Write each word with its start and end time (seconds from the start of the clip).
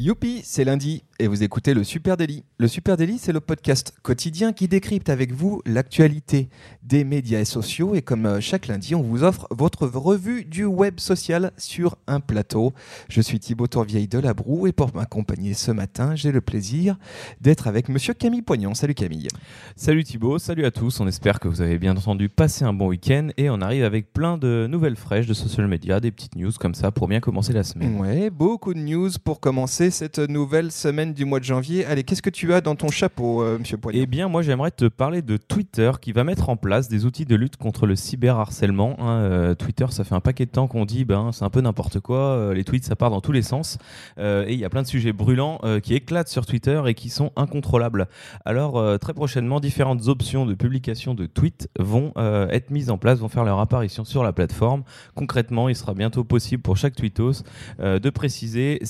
Youpi, 0.00 0.42
c'est 0.44 0.62
lundi 0.62 1.02
et 1.18 1.26
vous 1.26 1.42
écoutez 1.42 1.74
le 1.74 1.82
Super 1.82 2.16
Daily. 2.16 2.44
Le 2.58 2.68
Super 2.68 2.96
Daily, 2.96 3.18
c'est 3.18 3.32
le 3.32 3.40
podcast 3.40 3.92
quotidien 4.02 4.52
qui 4.52 4.68
décrypte 4.68 5.08
avec 5.08 5.32
vous 5.32 5.60
l'actualité 5.66 6.48
des 6.84 7.02
médias 7.02 7.44
sociaux 7.44 7.96
et 7.96 8.02
comme 8.02 8.24
euh, 8.24 8.40
chaque 8.40 8.68
lundi, 8.68 8.94
on 8.94 9.02
vous 9.02 9.24
offre 9.24 9.48
votre 9.50 9.88
revue 9.88 10.44
du 10.44 10.64
web 10.64 11.00
social 11.00 11.50
sur 11.56 11.96
un 12.06 12.20
plateau. 12.20 12.72
Je 13.08 13.20
suis 13.20 13.40
Thibaut 13.40 13.66
Tourvieille 13.66 14.06
de 14.06 14.20
La 14.20 14.34
Broue 14.34 14.68
et 14.68 14.72
pour 14.72 14.94
m'accompagner 14.94 15.54
ce 15.54 15.72
matin, 15.72 16.14
j'ai 16.14 16.30
le 16.30 16.40
plaisir 16.40 16.96
d'être 17.40 17.66
avec 17.66 17.88
monsieur 17.88 18.14
Camille 18.14 18.42
Poignon. 18.42 18.74
Salut 18.74 18.94
Camille. 18.94 19.26
Salut 19.74 20.04
Thibaut, 20.04 20.38
salut 20.38 20.64
à 20.64 20.70
tous. 20.70 21.00
On 21.00 21.08
espère 21.08 21.40
que 21.40 21.48
vous 21.48 21.60
avez 21.60 21.80
bien 21.80 21.96
entendu 21.96 22.28
passer 22.28 22.64
un 22.64 22.72
bon 22.72 22.86
week-end 22.86 23.30
et 23.36 23.50
on 23.50 23.60
arrive 23.60 23.82
avec 23.82 24.12
plein 24.12 24.38
de 24.38 24.68
nouvelles 24.70 24.94
fraîches 24.94 25.26
de 25.26 25.34
social 25.34 25.66
media, 25.66 25.98
des 25.98 26.12
petites 26.12 26.36
news 26.36 26.52
comme 26.60 26.74
ça 26.74 26.92
pour 26.92 27.08
bien 27.08 27.18
commencer 27.18 27.52
la 27.52 27.64
semaine. 27.64 27.96
Ouais, 27.98 28.30
beaucoup 28.30 28.72
de 28.72 28.78
news 28.78 29.10
pour 29.24 29.40
commencer 29.40 29.87
cette 29.90 30.18
nouvelle 30.18 30.72
semaine 30.72 31.14
du 31.14 31.24
mois 31.24 31.38
de 31.38 31.44
janvier. 31.44 31.84
Allez, 31.84 32.04
qu'est-ce 32.04 32.22
que 32.22 32.30
tu 32.30 32.52
as 32.52 32.60
dans 32.60 32.74
ton 32.74 32.88
chapeau, 32.88 33.42
euh, 33.42 33.58
monsieur 33.58 33.76
Poignon 33.76 34.00
Eh 34.02 34.06
bien, 34.06 34.28
moi, 34.28 34.42
j'aimerais 34.42 34.70
te 34.70 34.86
parler 34.86 35.22
de 35.22 35.36
Twitter 35.36 35.90
qui 36.00 36.12
va 36.12 36.24
mettre 36.24 36.48
en 36.48 36.56
place 36.56 36.88
des 36.88 37.04
outils 37.04 37.24
de 37.24 37.34
lutte 37.36 37.56
contre 37.56 37.86
le 37.86 37.96
cyberharcèlement. 37.96 38.96
hein. 38.98 39.20
Euh, 39.20 39.54
Twitter, 39.54 39.86
ça 39.90 40.04
fait 40.04 40.14
un 40.14 40.20
paquet 40.20 40.46
de 40.46 40.50
temps 40.50 40.66
qu'on 40.66 40.84
dit, 40.84 41.04
ben, 41.04 41.30
c'est 41.32 41.44
un 41.44 41.50
peu 41.50 41.60
n'importe 41.60 42.00
quoi. 42.00 42.18
euh, 42.18 42.54
les 42.54 42.64
tweets, 42.64 42.84
ça 42.84 42.96
part 42.96 43.10
dans 43.10 43.20
tous 43.20 43.32
les 43.32 43.42
sens. 43.42 43.78
Et 44.18 44.52
il 44.52 44.58
y 44.58 44.64
a 44.64 44.70
plein 44.70 44.82
de 44.82 44.86
sujets 44.86 45.12
brûlants 45.12 45.60
qui 45.82 45.94
éclatent 45.94 46.28
sur 46.28 46.46
Twitter 46.46 46.80
et 46.86 46.94
qui 46.94 47.08
sont 47.10 47.32
incontrôlables. 47.36 48.08
Alors, 48.44 48.98
très 48.98 49.14
prochainement, 49.14 49.60
différentes 49.60 50.08
options 50.08 50.46
de 50.46 50.54
publication 50.54 51.14
de 51.14 51.26
tweets 51.26 51.68
vont 51.78 52.12
être 52.16 52.70
mises 52.70 52.90
en 52.90 52.98
place, 52.98 53.18
vont 53.18 53.28
faire 53.28 53.44
leur 53.44 53.60
apparition 53.60 54.04
sur 54.04 54.22
la 54.22 54.32
plateforme. 54.32 54.82
Concrètement, 55.14 55.68
il 55.68 55.76
sera 55.76 55.94
bientôt 55.94 56.24
possible 56.24 56.62
pour 56.62 56.76
chaque 56.76 56.96
tweetos 56.96 57.42
de 57.78 58.10
préciser 58.10 58.80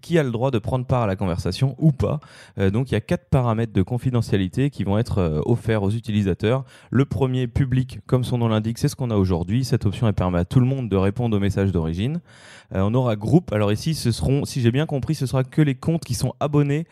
qui 0.00 0.18
a 0.18 0.22
le 0.22 0.30
droit 0.30 0.37
de 0.50 0.58
prendre 0.58 0.86
part 0.86 1.02
à 1.02 1.06
la 1.06 1.16
conversation 1.16 1.74
ou 1.78 1.92
pas. 1.92 2.20
Euh, 2.58 2.70
donc 2.70 2.90
il 2.90 2.94
y 2.94 2.96
a 2.96 3.00
quatre 3.00 3.28
paramètres 3.28 3.72
de 3.72 3.82
confidentialité 3.82 4.70
qui 4.70 4.84
vont 4.84 4.98
être 4.98 5.18
euh, 5.18 5.40
offerts 5.44 5.82
aux 5.82 5.90
utilisateurs. 5.90 6.64
Le 6.90 7.04
premier, 7.04 7.46
public, 7.46 8.00
comme 8.06 8.24
son 8.24 8.38
nom 8.38 8.48
l'indique, 8.48 8.78
c'est 8.78 8.88
ce 8.88 8.96
qu'on 8.96 9.10
a 9.10 9.16
aujourd'hui. 9.16 9.64
Cette 9.64 9.86
option 9.86 10.10
permet 10.12 10.38
à 10.38 10.44
tout 10.44 10.60
le 10.60 10.66
monde 10.66 10.88
de 10.88 10.96
répondre 10.96 11.36
aux 11.36 11.40
messages 11.40 11.72
d'origine. 11.72 12.20
Euh, 12.74 12.80
on 12.80 12.94
aura 12.94 13.16
groupe. 13.16 13.52
Alors 13.52 13.72
ici, 13.72 13.94
ce 13.94 14.12
seront, 14.12 14.44
si 14.44 14.60
j'ai 14.60 14.70
bien 14.70 14.86
compris, 14.86 15.14
ce 15.14 15.26
sera 15.26 15.44
que 15.44 15.62
les 15.62 15.74
comptes 15.74 16.04
qui 16.04 16.14
sont 16.14 16.34
abonnés 16.40 16.86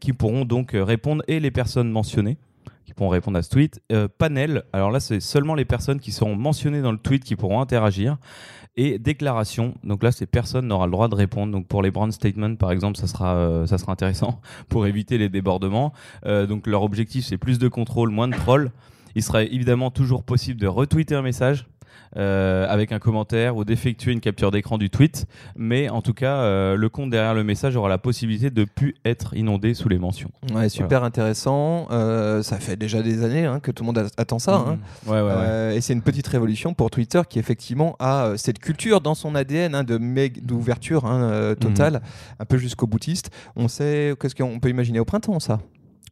qui 0.00 0.12
pourront 0.12 0.44
donc 0.44 0.70
répondre 0.74 1.22
et 1.28 1.40
les 1.40 1.50
personnes 1.50 1.90
mentionnées 1.90 2.36
qui 2.84 2.94
pourront 2.94 3.10
répondre 3.10 3.38
à 3.38 3.42
ce 3.42 3.50
tweet. 3.50 3.80
Euh, 3.92 4.08
panel, 4.18 4.64
alors 4.72 4.90
là, 4.90 5.00
c'est 5.00 5.20
seulement 5.20 5.54
les 5.54 5.64
personnes 5.64 6.00
qui 6.00 6.12
seront 6.12 6.36
mentionnées 6.36 6.82
dans 6.82 6.92
le 6.92 6.98
tweet 6.98 7.24
qui 7.24 7.36
pourront 7.36 7.60
interagir. 7.60 8.18
Et 8.76 8.98
déclaration, 8.98 9.74
donc 9.84 10.02
là, 10.02 10.10
ces 10.10 10.26
personnes 10.26 10.66
n'auront 10.66 10.86
le 10.86 10.90
droit 10.90 11.08
de 11.08 11.14
répondre. 11.14 11.52
Donc 11.52 11.68
pour 11.68 11.82
les 11.82 11.90
brand 11.90 12.12
statements, 12.12 12.56
par 12.56 12.72
exemple, 12.72 12.98
ça 12.98 13.06
sera, 13.06 13.36
euh, 13.36 13.66
ça 13.66 13.78
sera 13.78 13.92
intéressant 13.92 14.40
pour 14.68 14.86
éviter 14.86 15.16
les 15.16 15.28
débordements. 15.28 15.92
Euh, 16.26 16.46
donc 16.46 16.66
leur 16.66 16.82
objectif, 16.82 17.24
c'est 17.24 17.38
plus 17.38 17.58
de 17.58 17.68
contrôle, 17.68 18.10
moins 18.10 18.28
de 18.28 18.34
trolls. 18.34 18.70
Il 19.14 19.22
sera 19.22 19.44
évidemment 19.44 19.90
toujours 19.90 20.24
possible 20.24 20.60
de 20.60 20.66
retweeter 20.66 21.14
un 21.14 21.22
message. 21.22 21.66
Euh, 22.16 22.66
avec 22.68 22.92
un 22.92 22.98
commentaire 22.98 23.56
ou 23.56 23.64
d'effectuer 23.64 24.12
une 24.12 24.20
capture 24.20 24.50
d'écran 24.50 24.78
du 24.78 24.90
tweet, 24.90 25.26
mais 25.56 25.88
en 25.88 26.02
tout 26.02 26.14
cas, 26.14 26.36
euh, 26.38 26.76
le 26.76 26.88
compte 26.88 27.10
derrière 27.10 27.34
le 27.34 27.44
message 27.44 27.76
aura 27.76 27.88
la 27.88 27.98
possibilité 27.98 28.50
de 28.50 28.64
plus 28.64 28.94
être 29.04 29.34
inondé 29.36 29.74
sous 29.74 29.88
les 29.88 29.98
mentions. 29.98 30.30
Ouais, 30.54 30.68
super 30.68 31.02
intéressant. 31.04 31.88
Euh, 31.90 32.42
ça 32.42 32.58
fait 32.58 32.76
déjà 32.76 33.02
des 33.02 33.24
années 33.24 33.46
hein, 33.46 33.60
que 33.60 33.70
tout 33.70 33.82
le 33.82 33.86
monde 33.86 34.08
attend 34.16 34.38
ça. 34.38 34.56
hein. 34.56 34.78
Ouais, 35.06 35.20
ouais, 35.20 35.34
ouais. 35.34 35.76
Et 35.76 35.80
c'est 35.80 35.92
une 35.92 36.02
petite 36.02 36.26
révolution 36.28 36.74
pour 36.74 36.90
Twitter 36.90 37.22
qui 37.28 37.38
effectivement 37.38 37.96
a 37.98 38.32
cette 38.36 38.58
culture 38.58 39.00
dans 39.00 39.14
son 39.14 39.34
ADN 39.34 39.74
hein, 39.74 39.84
de 39.84 39.98
d'ouverture 40.40 41.04
euh, 41.06 41.54
totale, 41.54 42.00
un 42.38 42.44
peu 42.44 42.56
jusqu'au 42.56 42.86
boutiste. 42.86 43.30
On 43.56 43.68
sait 43.68 44.14
qu'est-ce 44.20 44.34
qu'on 44.34 44.60
peut 44.60 44.68
imaginer 44.68 45.00
au 45.00 45.04
printemps 45.04 45.40
ça? 45.40 45.58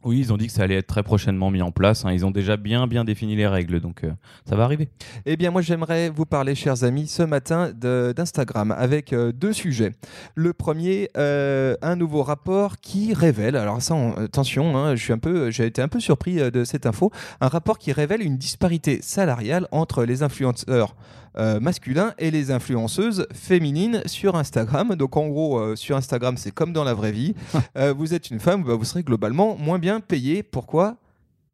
Oui, 0.05 0.19
ils 0.19 0.33
ont 0.33 0.37
dit 0.37 0.49
que 0.49 0.53
ça 0.53 0.63
allait 0.65 0.77
être 0.77 0.87
très 0.89 1.03
prochainement 1.03 1.51
mis 1.51 1.63
en 1.63 1.71
place. 1.71 2.05
hein. 2.05 2.13
Ils 2.13 2.27
ont 2.27 2.31
déjà 2.31 2.57
bien 2.57 2.87
bien 2.87 3.05
défini 3.05 3.37
les 3.37 3.47
règles, 3.47 3.81
donc 3.81 4.03
euh, 4.05 4.11
ça 4.49 4.57
va 4.57 4.65
arriver. 4.65 4.89
Eh 5.27 5.37
bien, 5.37 5.51
moi, 5.51 5.63
j'aimerais 5.63 6.11
vous 6.11 6.27
parler, 6.27 6.55
chers 6.55 6.83
amis, 6.85 7.07
ce 7.07 7.23
matin 7.23 7.71
d'Instagram 7.73 8.73
avec 8.77 9.13
euh, 9.13 9.33
deux 9.33 9.53
sujets. 9.53 9.93
Le 10.35 10.53
premier, 10.53 11.09
euh, 11.17 11.77
un 11.83 11.97
nouveau 11.97 12.23
rapport 12.23 12.79
qui 12.79 13.15
révèle. 13.15 13.57
Alors 13.57 13.81
ça, 13.81 13.95
on- 13.95 14.13
attention, 14.15 14.77
hein, 14.77 14.95
j'ai 14.97 15.67
été 15.67 15.81
un 15.83 15.89
peu 15.89 16.01
surpris 16.01 16.37
de 16.51 16.65
cette 16.65 16.87
info. 16.87 17.11
Un 17.41 17.49
rapport 17.49 17.79
qui 17.79 17.93
révèle 17.93 18.23
une 18.23 18.37
disparité 18.39 19.01
salariale 19.03 19.69
entre 19.71 20.05
les 20.05 20.23
influenceurs. 20.23 20.95
Euh, 21.39 21.61
masculins 21.61 22.15
et 22.19 22.31
les 22.31 22.51
influenceuses 22.51 23.27
féminines 23.33 24.03
sur 24.07 24.37
Instagram. 24.37 24.95
Donc 24.97 25.17
en 25.17 25.29
gros, 25.29 25.59
euh, 25.59 25.77
sur 25.77 25.97
Instagram, 25.97 26.37
c'est 26.37 26.53
comme 26.53 26.73
dans 26.73 26.85
la 26.85 26.95
vraie 26.95 27.13
vie. 27.13 27.35
Euh, 27.79 27.95
vous 27.97 28.13
êtes 28.13 28.31
une 28.31 28.39
femme, 28.39 28.65
bah, 28.65 28.75
vous 28.75 28.85
serez 28.85 29.03
globalement 29.03 29.57
moins 29.57 29.79
bien 29.79 30.01
payé. 30.01 30.43
Pourquoi? 30.43 30.97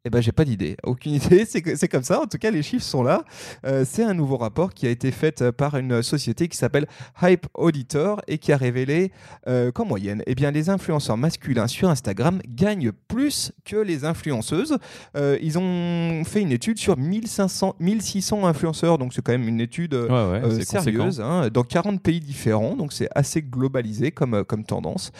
Eh 0.09 0.11
ben, 0.11 0.21
j'ai 0.21 0.31
pas 0.31 0.43
d'idée. 0.43 0.75
Aucune 0.83 1.13
idée. 1.15 1.45
C'est 1.45 1.87
comme 1.87 2.03
ça. 2.03 2.19
En 2.19 2.25
tout 2.25 2.39
cas, 2.39 2.49
les 2.49 2.63
chiffres 2.63 2.83
sont 2.83 3.03
là. 3.03 3.23
Euh, 3.65 3.85
c'est 3.87 4.03
un 4.03 4.15
nouveau 4.15 4.37
rapport 4.37 4.73
qui 4.73 4.87
a 4.87 4.89
été 4.89 5.11
fait 5.11 5.43
euh, 5.43 5.51
par 5.51 5.77
une 5.77 6.01
société 6.01 6.47
qui 6.47 6.57
s'appelle 6.57 6.87
Hype 7.21 7.45
Auditor 7.53 8.19
et 8.27 8.39
qui 8.39 8.51
a 8.51 8.57
révélé 8.57 9.11
euh, 9.47 9.71
qu'en 9.71 9.85
moyenne, 9.85 10.23
eh 10.25 10.33
bien, 10.33 10.49
les 10.49 10.69
influenceurs 10.69 11.15
masculins 11.15 11.67
sur 11.67 11.89
Instagram 11.89 12.41
gagnent 12.47 12.91
plus 13.07 13.51
que 13.65 13.75
les 13.75 14.03
influenceuses. 14.03 14.77
Euh, 15.15 15.37
ils 15.43 15.59
ont 15.59 16.23
fait 16.25 16.41
une 16.41 16.51
étude 16.51 16.79
sur 16.79 16.97
1500, 16.97 17.75
1600 17.79 18.47
influenceurs, 18.47 18.97
donc 18.97 19.13
c'est 19.13 19.21
quand 19.21 19.31
même 19.31 19.47
une 19.47 19.61
étude 19.61 19.93
Ouais, 19.93 20.41
ouais, 20.41 20.63
sérieuse, 20.63 21.21
hein, 21.21 21.49
dans 21.53 21.63
40 21.63 22.01
pays 22.01 22.19
différents, 22.19 22.75
donc 22.75 22.93
c'est 22.93 23.09
assez 23.13 23.43
globalisé 23.43 24.09
comme, 24.11 24.43
comme 24.43 24.63
tendance. 24.63 25.11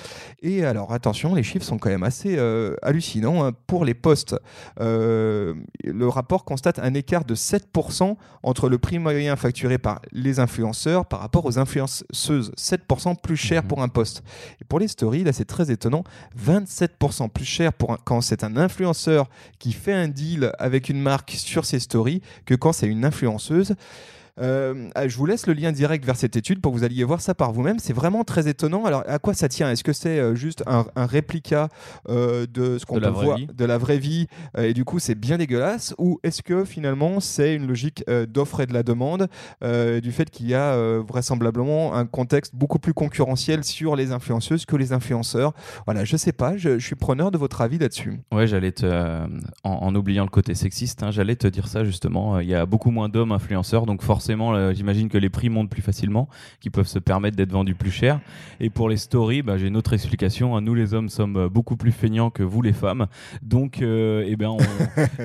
Et 0.42 0.66
alors 0.66 0.94
attention, 0.94 1.36
les 1.36 1.44
chiffres 1.44 1.66
sont 1.66 1.78
quand 1.78 1.90
même 1.90 2.04
assez 2.04 2.40
hallucinants. 2.82 3.46
hein. 3.46 3.52
Pour 3.68 3.86
les 3.86 3.94
postes, 3.94 4.36
euh, 4.82 5.54
le 5.84 6.08
rapport 6.08 6.46
constate 6.46 6.80
un 6.80 6.94
écart 6.94 7.26
de 7.26 7.36
7% 7.36 8.16
entre 8.44 8.70
le 8.70 8.78
prix 8.78 9.00
moyen 9.00 9.36
facturé 9.36 9.78
par 9.78 10.02
les 10.12 10.40
influenceurs 10.40 11.06
par 11.06 11.20
rapport 11.20 11.46
aux 11.46 11.60
influenceuses. 11.60 12.52
7% 12.56 13.16
plus 13.16 13.38
cher 13.38 13.62
Mhm. 13.64 13.68
pour 13.68 13.82
un 13.84 13.88
poste. 13.90 14.24
Et 14.62 14.66
pour 14.66 14.80
les 14.80 14.88
stories, 14.88 15.24
là 15.24 15.34
c'est 15.34 15.46
très 15.46 15.72
étonnant, 15.72 16.04
27% 16.36 17.30
plus 17.30 17.46
cher 17.46 17.74
pour 17.74 17.92
un- 17.94 17.98
quand 18.04 18.22
c'est 18.22 18.44
un 18.44 18.58
influenceur 18.58 19.30
qui 19.60 19.72
fait 19.74 19.94
un 19.94 20.08
deal 20.08 20.52
avec 20.60 20.90
une 20.90 21.02
marque 21.02 21.32
sur 21.32 21.66
ses 21.66 21.80
stories 21.80 22.22
que 22.46 22.56
quand 22.56 22.72
c'est 22.74 22.88
une 22.88 23.06
influenceuse. 23.06 23.76
Euh, 24.40 24.90
je 25.08 25.18
vous 25.18 25.26
laisse 25.26 25.48
le 25.48 25.54
lien 25.54 25.72
direct 25.72 26.06
vers 26.06 26.16
cette 26.16 26.36
étude 26.36 26.62
pour 26.62 26.72
que 26.72 26.78
vous 26.78 26.84
alliez 26.84 27.04
voir 27.04 27.22
ça 27.22 27.34
par 27.36 27.52
vous-même. 27.52 27.80
C'est 27.80 27.94
vraiment 27.94 28.24
très 28.24 28.48
étonnant. 28.48 28.86
Alors, 28.86 29.04
à 29.08 29.20
quoi 29.20 29.34
ça 29.34 29.50
tient? 29.50 29.70
Est-ce 29.70 29.84
que 29.84 29.94
c'est 29.94 30.20
euh, 30.20 30.36
juste 30.36 30.64
un, 30.68 30.86
un 30.96 31.06
réplica 31.06 31.70
euh, 32.10 32.46
de 32.52 32.78
ce 32.78 32.86
qu'on 32.86 33.00
peut 33.00 33.08
voir 33.10 33.38
vie? 33.38 33.48
de 33.48 33.66
la 33.66 33.78
vraie 33.78 33.98
vie 33.98 34.28
et 34.58 34.74
du 34.74 34.86
coup 34.86 35.00
c'est 35.00 35.16
bien 35.16 35.38
dégueulasse? 35.38 35.94
Ou 35.98 36.20
est-ce 36.24 36.42
que 36.42 36.66
finalement 36.66 37.20
c'est 37.20 37.56
une 37.56 37.68
logique 37.68 38.04
d'offre 38.30 38.62
et 38.62 38.66
de 38.66 38.74
la 38.74 38.84
demande 38.84 39.28
du 39.62 40.12
fait 40.12 40.30
qu'il 40.30 40.48
y 40.48 40.54
a 40.54 41.00
vraisemblablement 41.00 41.96
un 41.96 42.06
contexte 42.06 42.56
beaucoup 42.56 42.80
plus 42.80 42.94
concurrentiel 42.94 43.64
sur 43.64 43.96
les 43.96 44.12
influenceuses 44.12 44.66
que 44.66 44.76
les 44.76 44.94
influenceurs? 44.94 45.54
Voilà, 45.86 46.06
je 46.06 46.18
sais 46.18 46.32
pas. 46.32 46.58
Je, 46.58 46.80
je 46.80 46.86
suis 46.86 46.96
preneur 46.96 47.32
de 47.32 47.38
votre 47.38 47.62
avis 47.62 47.78
là-dessus. 47.78 48.20
Ouais, 48.32 48.48
j'allais 48.48 48.72
te, 48.72 48.86
en, 49.64 49.70
en 49.70 49.96
oubliant 49.96 50.24
le 50.24 50.30
côté 50.30 50.56
sexiste, 50.56 51.04
hein, 51.04 51.12
j'allais 51.12 51.36
te 51.36 51.48
dire 51.48 51.68
ça 51.68 51.84
justement. 51.84 52.40
Il 52.40 52.48
y 52.48 52.56
a 52.56 52.66
beaucoup 52.66 52.92
moins 52.92 53.10
d'hommes 53.10 53.32
influenceurs, 53.32 53.86
donc 53.86 54.02
forcément, 54.02 54.29
j'imagine 54.74 55.10
que 55.10 55.18
les 55.18 55.30
prix 55.30 55.50
montent 55.50 55.70
plus 55.70 55.82
facilement, 55.82 56.30
qui 56.60 56.70
peuvent 56.70 56.88
se 56.88 57.00
permettre 57.00 57.36
d'être 57.38 57.52
vendus 57.52 57.76
plus 57.76 57.92
cher. 57.92 58.20
Et 58.60 58.70
pour 58.70 58.90
les 58.90 58.98
stories, 58.98 59.42
bah, 59.42 59.58
j'ai 59.58 59.68
une 59.68 59.78
autre 59.78 59.94
explication. 59.94 60.56
hein. 60.56 60.62
Nous, 60.62 60.74
les 60.76 60.94
hommes, 60.94 61.10
sommes 61.10 61.38
euh, 61.38 61.50
beaucoup 61.50 61.76
plus 61.78 61.92
feignants 61.92 62.30
que 62.30 62.44
vous, 62.44 62.62
les 62.62 62.74
femmes. 62.74 63.08
Donc, 63.42 63.82
euh, 63.82 64.24
eh 64.28 64.36
bien, 64.38 64.52
on- 64.52 64.58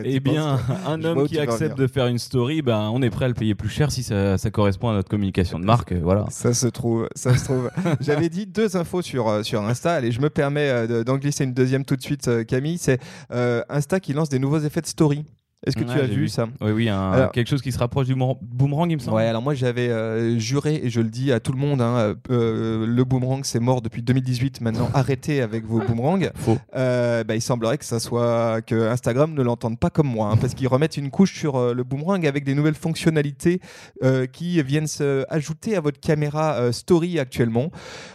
eh 0.04 0.20
bien, 0.20 0.58
un 0.86 1.02
homme 1.04 1.26
qui 1.26 1.38
accepte 1.38 1.78
de 1.78 1.86
faire 1.86 2.06
une 2.06 2.18
story, 2.18 2.62
ben, 2.62 2.90
on 2.92 3.02
est 3.02 3.10
prêt 3.10 3.24
à 3.24 3.28
le 3.28 3.34
payer 3.34 3.54
plus 3.54 3.68
cher 3.68 3.90
si 3.90 4.02
ça, 4.02 4.38
ça 4.38 4.50
correspond 4.50 4.88
à 4.90 4.92
notre 4.94 5.08
communication 5.08 5.58
de 5.58 5.64
marque. 5.64 5.92
euh, 5.92 6.00
Voilà. 6.02 6.24
Ça 6.30 6.54
se 6.54 6.66
trouve, 6.66 7.08
ça 7.14 7.36
se 7.36 7.44
trouve. 7.44 7.70
J'avais 8.00 8.28
dit 8.28 8.46
deux 8.46 8.76
infos 8.76 9.02
sur, 9.02 9.28
euh, 9.28 9.42
sur 9.42 9.62
Insta. 9.62 9.94
Allez, 9.94 10.12
je 10.12 10.20
me 10.20 10.30
permets 10.30 10.68
euh, 10.68 10.86
de- 10.86 11.02
d'en 11.02 11.16
glisser 11.18 11.44
une 11.44 11.54
deuxième 11.54 11.84
tout 11.84 11.96
de 11.96 12.02
suite, 12.02 12.30
Camille. 12.46 12.78
C'est 12.78 13.00
Insta 13.30 14.00
qui 14.00 14.12
lance 14.12 14.28
des 14.28 14.38
nouveaux 14.38 14.58
effets 14.60 14.80
de 14.80 14.86
story. 14.86 15.24
Est-ce 15.66 15.76
que 15.76 15.84
tu 15.84 15.98
as 15.98 16.02
vu, 16.06 16.14
vu. 16.22 16.28
ça 16.28 16.46
Oui, 16.60 16.72
oui, 16.72 16.88
un- 16.88 17.10
Alors- 17.12 17.32
quelque 17.32 17.48
chose 17.48 17.62
qui 17.62 17.72
se 17.72 17.78
rapproche 17.78 18.06
du 18.06 18.14
boomerang, 18.14 18.90
il 18.90 18.96
me 18.96 19.00
semble. 19.00 19.16
Ouais, 19.16 19.26
alors 19.26 19.42
moi 19.42 19.54
j'avais 19.54 19.88
euh, 19.88 20.38
juré, 20.38 20.80
et 20.82 20.90
je 20.90 21.00
le 21.00 21.08
dis 21.08 21.32
à 21.32 21.40
tout 21.40 21.52
le 21.52 21.58
monde, 21.58 21.80
hein, 21.80 22.14
euh, 22.30 22.86
le 22.86 23.04
boomerang 23.04 23.40
c'est 23.44 23.60
mort 23.60 23.80
depuis 23.82 24.02
2018, 24.02 24.60
maintenant 24.60 24.90
arrêtez 24.94 25.40
avec 25.40 25.64
vos 25.64 25.80
boomerangs. 25.80 26.30
Faux. 26.34 26.58
Euh, 26.76 27.24
bah, 27.24 27.34
il 27.34 27.40
semblerait 27.42 27.78
que 27.78 27.84
ça 27.84 28.00
soit 28.00 28.60
que 28.62 28.88
Instagram 28.88 29.32
ne 29.34 29.42
l'entende 29.42 29.78
pas 29.78 29.90
comme 29.90 30.08
moi, 30.08 30.30
hein, 30.32 30.36
parce 30.36 30.54
qu'ils 30.54 30.68
remettent 30.68 30.96
une 30.96 31.10
couche 31.10 31.38
sur 31.38 31.56
euh, 31.56 31.74
le 31.74 31.84
boomerang 31.84 32.26
avec 32.26 32.44
des 32.44 32.54
nouvelles 32.54 32.74
fonctionnalités 32.74 33.60
euh, 34.02 34.26
qui 34.26 34.62
viennent 34.62 34.86
se 34.86 35.24
ajouter 35.30 35.76
à 35.76 35.80
votre 35.80 36.00
caméra 36.00 36.54
euh, 36.54 36.72
story 36.72 37.18
actuellement. 37.18 37.70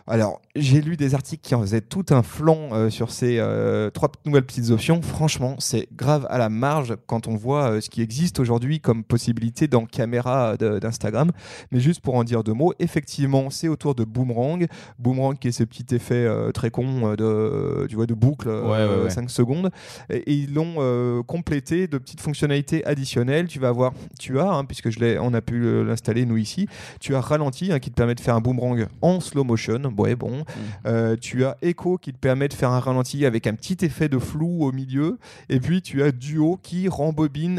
Alors 0.07 0.41
j'ai 0.55 0.81
lu 0.81 0.97
des 0.97 1.15
articles 1.15 1.41
qui 1.41 1.55
en 1.55 1.61
faisaient 1.61 1.81
tout 1.81 2.05
un 2.11 2.23
flanc 2.23 2.69
euh, 2.73 2.89
sur 2.89 3.11
ces 3.11 3.37
euh, 3.39 3.89
trois 3.89 4.11
nouvelles 4.25 4.45
petites 4.45 4.69
options. 4.71 5.01
Franchement, 5.01 5.55
c'est 5.59 5.87
grave 5.95 6.27
à 6.29 6.37
la 6.37 6.49
marge 6.49 6.95
quand 7.07 7.27
on 7.27 7.35
voit 7.39 7.71
euh, 7.71 7.81
ce 7.81 7.89
qui 7.89 8.01
existe 8.01 8.39
aujourd'hui 8.39 8.79
comme 8.79 9.03
possibilité 9.03 9.67
dans 9.67 9.85
caméra 9.85 10.57
de- 10.57 10.77
d'Instagram. 10.79 11.31
Mais 11.71 11.79
juste 11.79 12.01
pour 12.01 12.15
en 12.15 12.23
dire 12.23 12.43
deux 12.43 12.53
mots, 12.53 12.73
effectivement, 12.79 13.49
c'est 13.49 13.67
autour 13.67 13.95
de 13.95 14.03
Boomerang. 14.03 14.67
Boomerang 14.99 15.37
qui 15.39 15.47
est 15.47 15.51
ce 15.51 15.63
petit 15.63 15.95
effet 15.95 16.13
euh, 16.25 16.51
très 16.51 16.69
con 16.69 16.85
euh, 17.11 17.15
de, 17.15 17.87
tu 17.87 17.95
vois, 17.95 18.05
de 18.05 18.13
boucle, 18.13 18.47
euh, 18.49 18.63
Ouais, 18.69 18.95
ouais, 18.97 19.03
ouais. 19.05 19.09
5 19.09 19.29
secondes. 19.29 19.71
Et, 20.09 20.17
et 20.17 20.33
ils 20.33 20.53
l'ont 20.53 20.75
euh, 20.77 21.23
complété 21.23 21.87
de 21.87 21.97
petites 21.97 22.21
fonctionnalités 22.21 22.85
additionnelles. 22.85 23.47
Tu 23.47 23.59
vas 23.59 23.69
avoir, 23.69 23.93
tu 24.19 24.39
as, 24.39 24.51
hein, 24.51 24.65
puisque 24.65 24.89
je 24.89 24.99
on 25.19 25.33
a 25.33 25.41
pu 25.41 25.63
euh, 25.63 25.83
l'installer 25.83 26.25
nous 26.25 26.35
ici, 26.37 26.67
tu 26.99 27.15
as 27.15 27.21
ralenti 27.21 27.71
hein, 27.71 27.79
qui 27.79 27.89
te 27.89 27.95
permet 27.95 28.15
de 28.15 28.19
faire 28.19 28.35
un 28.35 28.41
boomerang 28.41 28.85
en 29.01 29.19
slow 29.21 29.43
motion. 29.45 29.81
Ouais, 29.97 30.15
bon. 30.15 30.43
Euh, 30.85 31.15
tu 31.15 31.45
as 31.45 31.55
Echo 31.61 31.97
qui 31.97 32.11
te 32.11 32.17
permet 32.17 32.47
de 32.49 32.53
faire 32.53 32.71
un 32.71 32.79
ralenti 32.79 33.25
avec 33.25 33.47
un 33.47 33.53
petit 33.55 33.77
effet 33.85 34.09
de 34.09 34.19
flou 34.19 34.63
au 34.65 34.71
milieu. 34.73 35.17
Et 35.47 35.59
puis 35.61 35.81
tu 35.81 36.03
as 36.03 36.11
Duo 36.11 36.59
qui 36.61 36.89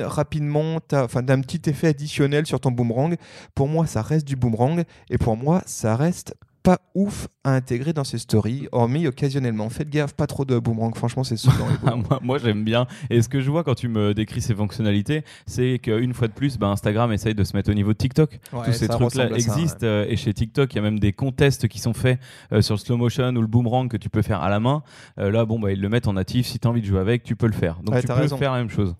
rapidement, 0.03 0.79
enfin 0.93 1.23
d'un 1.23 1.41
petit 1.41 1.69
effet 1.71 1.89
additionnel 1.89 2.47
sur 2.47 2.61
ton 2.61 2.71
boomerang. 2.71 3.17
Pour 3.55 3.69
moi, 3.69 3.87
ça 3.87 4.03
reste 4.03 4.27
du 4.27 4.37
boomerang. 4.37 4.85
Et 5.11 5.19
pour 5.19 5.37
moi, 5.37 5.63
ça 5.67 5.97
reste 5.97 6.35
pas 6.63 6.79
ouf 6.95 7.27
à 7.43 7.55
intégrer 7.55 7.95
dans 7.95 8.05
ces 8.05 8.19
stories, 8.19 8.69
hormis 8.71 9.07
occasionnellement. 9.07 9.71
Faites 9.71 9.89
gaffe, 9.89 10.13
pas 10.13 10.27
trop 10.27 10.45
de 10.45 10.59
boomerang. 10.59 10.95
Franchement, 10.95 11.25
c'est 11.25 11.37
boomerangs. 11.47 12.03
moi, 12.11 12.21
moi, 12.23 12.37
j'aime 12.39 12.65
bien. 12.65 12.87
Et 13.09 13.23
ce 13.23 13.31
que 13.31 13.41
je 13.41 13.51
vois 13.51 13.65
quand 13.65 13.75
tu 13.75 13.89
me 13.89 14.13
décris 14.13 14.43
ces 14.43 14.55
fonctionnalités, 14.55 15.25
c'est 15.47 15.79
qu'une 15.83 16.13
fois 16.13 16.29
de 16.29 16.35
plus, 16.35 16.59
bah, 16.59 16.67
Instagram 16.67 17.13
essaye 17.13 17.35
de 17.35 17.45
se 17.45 17.57
mettre 17.57 17.71
au 17.71 17.75
niveau 17.75 17.95
de 17.95 17.97
TikTok. 17.97 18.39
Ouais, 18.53 18.67
Tous 18.67 18.73
ces 18.75 18.89
trucs-là 18.89 19.29
ça, 19.31 19.35
existent. 19.35 19.79
euh, 19.85 20.05
et 20.07 20.17
chez 20.17 20.35
TikTok, 20.35 20.71
il 20.75 20.77
y 20.77 20.79
a 20.81 20.83
même 20.83 20.99
des 20.99 21.15
contests 21.15 21.67
qui 21.67 21.79
sont 21.79 21.95
faits 21.95 22.21
euh, 22.53 22.61
sur 22.61 22.75
le 22.75 22.81
slow 22.81 22.99
motion 22.99 23.29
ou 23.37 23.41
le 23.41 23.47
boomerang 23.47 23.89
que 23.89 23.97
tu 23.97 24.11
peux 24.11 24.21
faire 24.21 24.43
à 24.43 24.51
la 24.51 24.61
main. 24.61 24.83
Euh, 25.19 25.31
là, 25.31 25.47
bon, 25.47 25.59
bah, 25.59 25.73
ils 25.73 25.81
le 25.81 25.89
mettent 25.89 26.09
en 26.09 26.13
natif. 26.13 26.47
Si 26.47 26.59
tu 26.59 26.69
as 26.69 26.71
envie 26.71 26.83
de 26.83 26.87
jouer 26.87 27.01
avec, 27.01 27.23
tu 27.23 27.37
peux 27.37 27.47
le 27.47 27.55
faire. 27.55 27.77
Donc 27.83 27.95
Ouais, 27.95 28.03
tu 28.03 28.07
peux 28.07 28.13
raison. 28.13 28.37
faire 28.37 28.53
la 28.53 28.59
même 28.59 28.69
chose. 28.69 28.95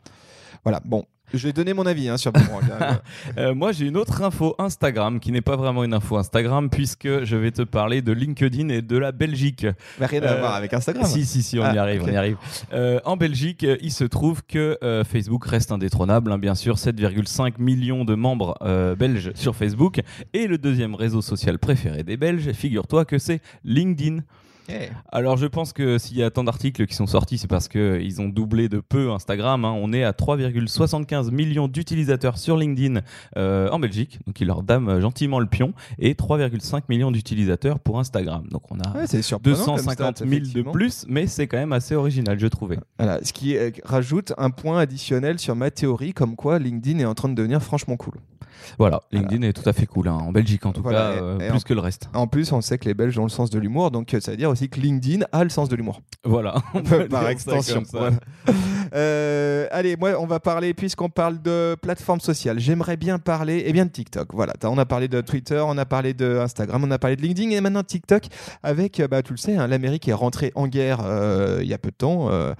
Voilà, 0.65 0.81
bon. 0.85 1.05
Je 1.33 1.47
vais 1.47 1.53
donner 1.53 1.75
mon 1.75 1.87
avis 1.87 2.09
hein, 2.09 2.17
sur 2.17 2.33
boomerang. 2.33 2.65
hein. 2.81 3.01
Euh, 3.39 3.55
moi, 3.55 3.71
j'ai 3.71 3.87
une 3.87 3.97
autre 3.97 4.21
info 4.25 4.57
Instagram 4.59 5.21
qui 5.21 5.31
n'est 5.31 5.41
pas 5.41 5.55
vraiment 5.55 5.85
une 5.85 5.95
info 5.95 6.17
Instagram 6.17 6.69
puisque 6.69 7.23
je 7.23 7.37
vais 7.37 7.53
te 7.53 7.63
parler 7.63 8.03
de 8.03 8.11
LinkedIn 8.11 8.69
et 8.71 8.83
de 8.83 8.99
la 8.99 9.13
Belgique. 9.13 9.65
Mais 10.01 10.07
rien 10.07 10.23
à 10.25 10.33
Euh, 10.33 10.41
voir 10.41 10.55
avec 10.57 10.75
Instagram. 10.75 11.07
Si, 11.07 11.25
si, 11.25 11.45
si, 11.45 11.57
on 11.61 11.63
Ah, 11.63 11.73
y 11.73 11.79
arrive, 11.79 12.03
ok. 12.03 12.09
on 12.09 12.13
y 12.13 12.17
arrive. 12.17 12.37
Euh, 12.73 12.99
en 13.05 13.17
Belgique, 13.17 13.63
euh, 13.63 13.77
il 13.81 13.93
se 13.93 14.03
trouve 14.03 14.43
que 14.43 14.77
Facebook 15.09 15.47
reste 15.47 15.71
indétrônable, 15.71 16.33
hein, 16.33 16.39
bien 16.39 16.57
sûr, 16.57 16.75
7,5 16.79 17.55
millions 17.61 18.05
de 18.05 18.17
membres 18.17 18.59
belges 18.99 19.31
sur 19.37 19.55
Facebook. 19.55 20.01
Et 20.35 20.49
le 20.49 20.59
deuxième 20.59 20.97
réseau 20.97 21.23
social 21.23 21.61
préféré 21.61 22.03
des 22.03 22.17
Belges, 22.17 22.51
figure-toi 22.53 23.05
que 23.05 23.19
c'est 23.19 23.41
LinkedIn. 23.65 24.19
Alors 25.13 25.37
je 25.37 25.47
pense 25.47 25.73
que 25.73 25.99
s'il 25.99 26.17
y 26.17 26.23
a 26.23 26.31
tant 26.31 26.45
d'articles 26.45 26.87
qui 26.87 26.95
sont 26.95 27.07
sortis, 27.07 27.39
c'est 27.39 27.49
parce 27.49 27.69
qu'ils 27.69 28.21
ont 28.21 28.29
doublé 28.29 28.69
de 28.69 28.81
peu 28.81 29.11
Instagram. 29.11 29.65
hein. 29.65 29.75
On 29.77 29.93
est 29.93 30.05
à 30.05 30.13
3,75 30.13 31.31
millions 31.31 31.69
d'utilisateurs 31.69 32.39
sur 32.39 32.57
LinkedIn 32.57 33.01
euh, 33.37 33.69
en 33.71 33.79
Belgique, 33.79 34.19
donc 34.27 34.41
ils 34.41 34.47
leur 34.47 34.63
dament 34.63 35.01
gentiment 35.01 35.39
le 35.41 35.47
pion, 35.47 35.73
et 35.99 36.15
3,5 36.15 36.83
millions 36.89 37.11
d'utilisateurs 37.11 37.79
pour 37.79 37.99
Instagram. 37.99 38.45
Donc 38.51 38.63
on 38.71 38.79
a 38.81 38.97
Ouais, 38.99 39.07
c'est 39.07 39.23
surprenant 39.23 39.57
comme 39.57 39.77
250 39.77 40.17
stat, 40.19 40.27
000 40.27 40.41
de 40.55 40.63
plus, 40.71 41.07
mais 41.09 41.27
c'est 41.27 41.47
quand 41.47 41.59
même 41.59 41.73
assez 41.73 41.95
original, 41.95 42.39
je 42.39 42.47
trouvais. 42.47 42.79
Voilà, 42.99 43.23
ce 43.25 43.33
qui 43.33 43.57
euh, 43.57 43.71
rajoute 43.85 44.33
un 44.39 44.51
point 44.51 44.79
additionnel 44.81 45.39
sur 45.39 45.55
ma 45.57 45.71
théorie, 45.71 46.13
comme 46.13 46.37
quoi 46.37 46.59
LinkedIn 46.59 46.99
est 47.01 47.05
en 47.05 47.15
train 47.15 47.29
de 47.29 47.35
devenir 47.35 47.63
franchement 47.63 47.97
cool. 47.97 48.15
Voilà, 48.79 49.01
LinkedIn 49.11 49.43
est 49.43 49.53
tout 49.55 49.67
à 49.69 49.73
fait 49.73 49.87
cool, 49.87 50.09
hein, 50.09 50.19
en 50.21 50.33
Belgique 50.33 50.67
en 50.67 50.73
tout 50.73 50.83
Voilà, 50.83 50.99
cas, 50.99 51.17
et- 51.17 51.21
euh, 51.23 51.39
et 51.39 51.49
plus 51.49 51.57
en- 51.57 51.61
que 51.61 51.75
le 51.75 51.81
reste. 51.81 52.11
En 52.13 52.27
plus, 52.27 52.53
on 52.53 52.61
sait 52.61 52.77
que 52.77 52.85
les 52.85 52.93
Belges 52.95 53.19
ont 53.19 53.23
le 53.23 53.31
sens 53.31 53.49
de 53.49 53.59
l'humour, 53.59 53.91
donc 53.91 54.13
euh, 54.13 54.21
ça 54.21 54.37
que 54.69 54.81
LinkedIn 54.81 55.25
a 55.33 55.45
le 55.45 55.51
sens 55.51 55.69
de 55.69 55.77
l'humour. 55.77 56.01
Voilà, 56.25 56.55
on 56.75 56.83
peut 56.83 57.09
Par 57.09 57.29
extension. 57.29 57.83
voilà. 57.93 58.17
Euh, 58.95 59.67
allez, 59.71 59.97
moi, 59.97 60.11
on 60.19 60.27
va 60.27 60.41
parler, 60.41 60.75
puisqu'on 60.75 61.09
parle 61.09 61.41
de 61.41 61.77
plateformes 61.81 62.21
sociales, 62.21 62.59
j'aimerais 62.59 62.97
bien 62.97 63.19
parler 63.19 63.63
eh 63.67 63.73
bien, 63.73 63.87
de 63.87 63.91
TikTok. 63.91 64.29
Voilà, 64.33 64.53
on 64.65 64.79
a 64.79 64.87
parlé 64.87 65.09
de 65.09 65.21
Twitter, 65.21 65.63
on 65.65 65.79
a 65.79 65.85
parlé 65.85 66.15
de 66.15 66.39
Instagram, 66.39 66.83
on 66.85 66.91
a 66.91 66.99
parlé 66.99 67.17
de 67.17 67.23
LinkedIn, 67.23 67.51
et 67.51 67.61
maintenant 67.61 67.83
TikTok, 67.83 68.25
avec, 68.63 69.01
euh, 69.01 69.09
bah, 69.09 69.23
tu 69.23 69.33
le 69.33 69.39
sais, 69.39 69.57
hein, 69.57 69.67
l'Amérique 69.67 70.09
est 70.09 70.13
rentrée 70.13 70.53
en 70.55 70.67
guerre 70.67 70.99
euh, 71.05 71.61
il 71.63 71.69
y 71.69 71.75
a 71.75 71.79
peu 71.79 71.91
de 71.91 71.97
temps, 71.97 72.29
euh, 72.31 72.55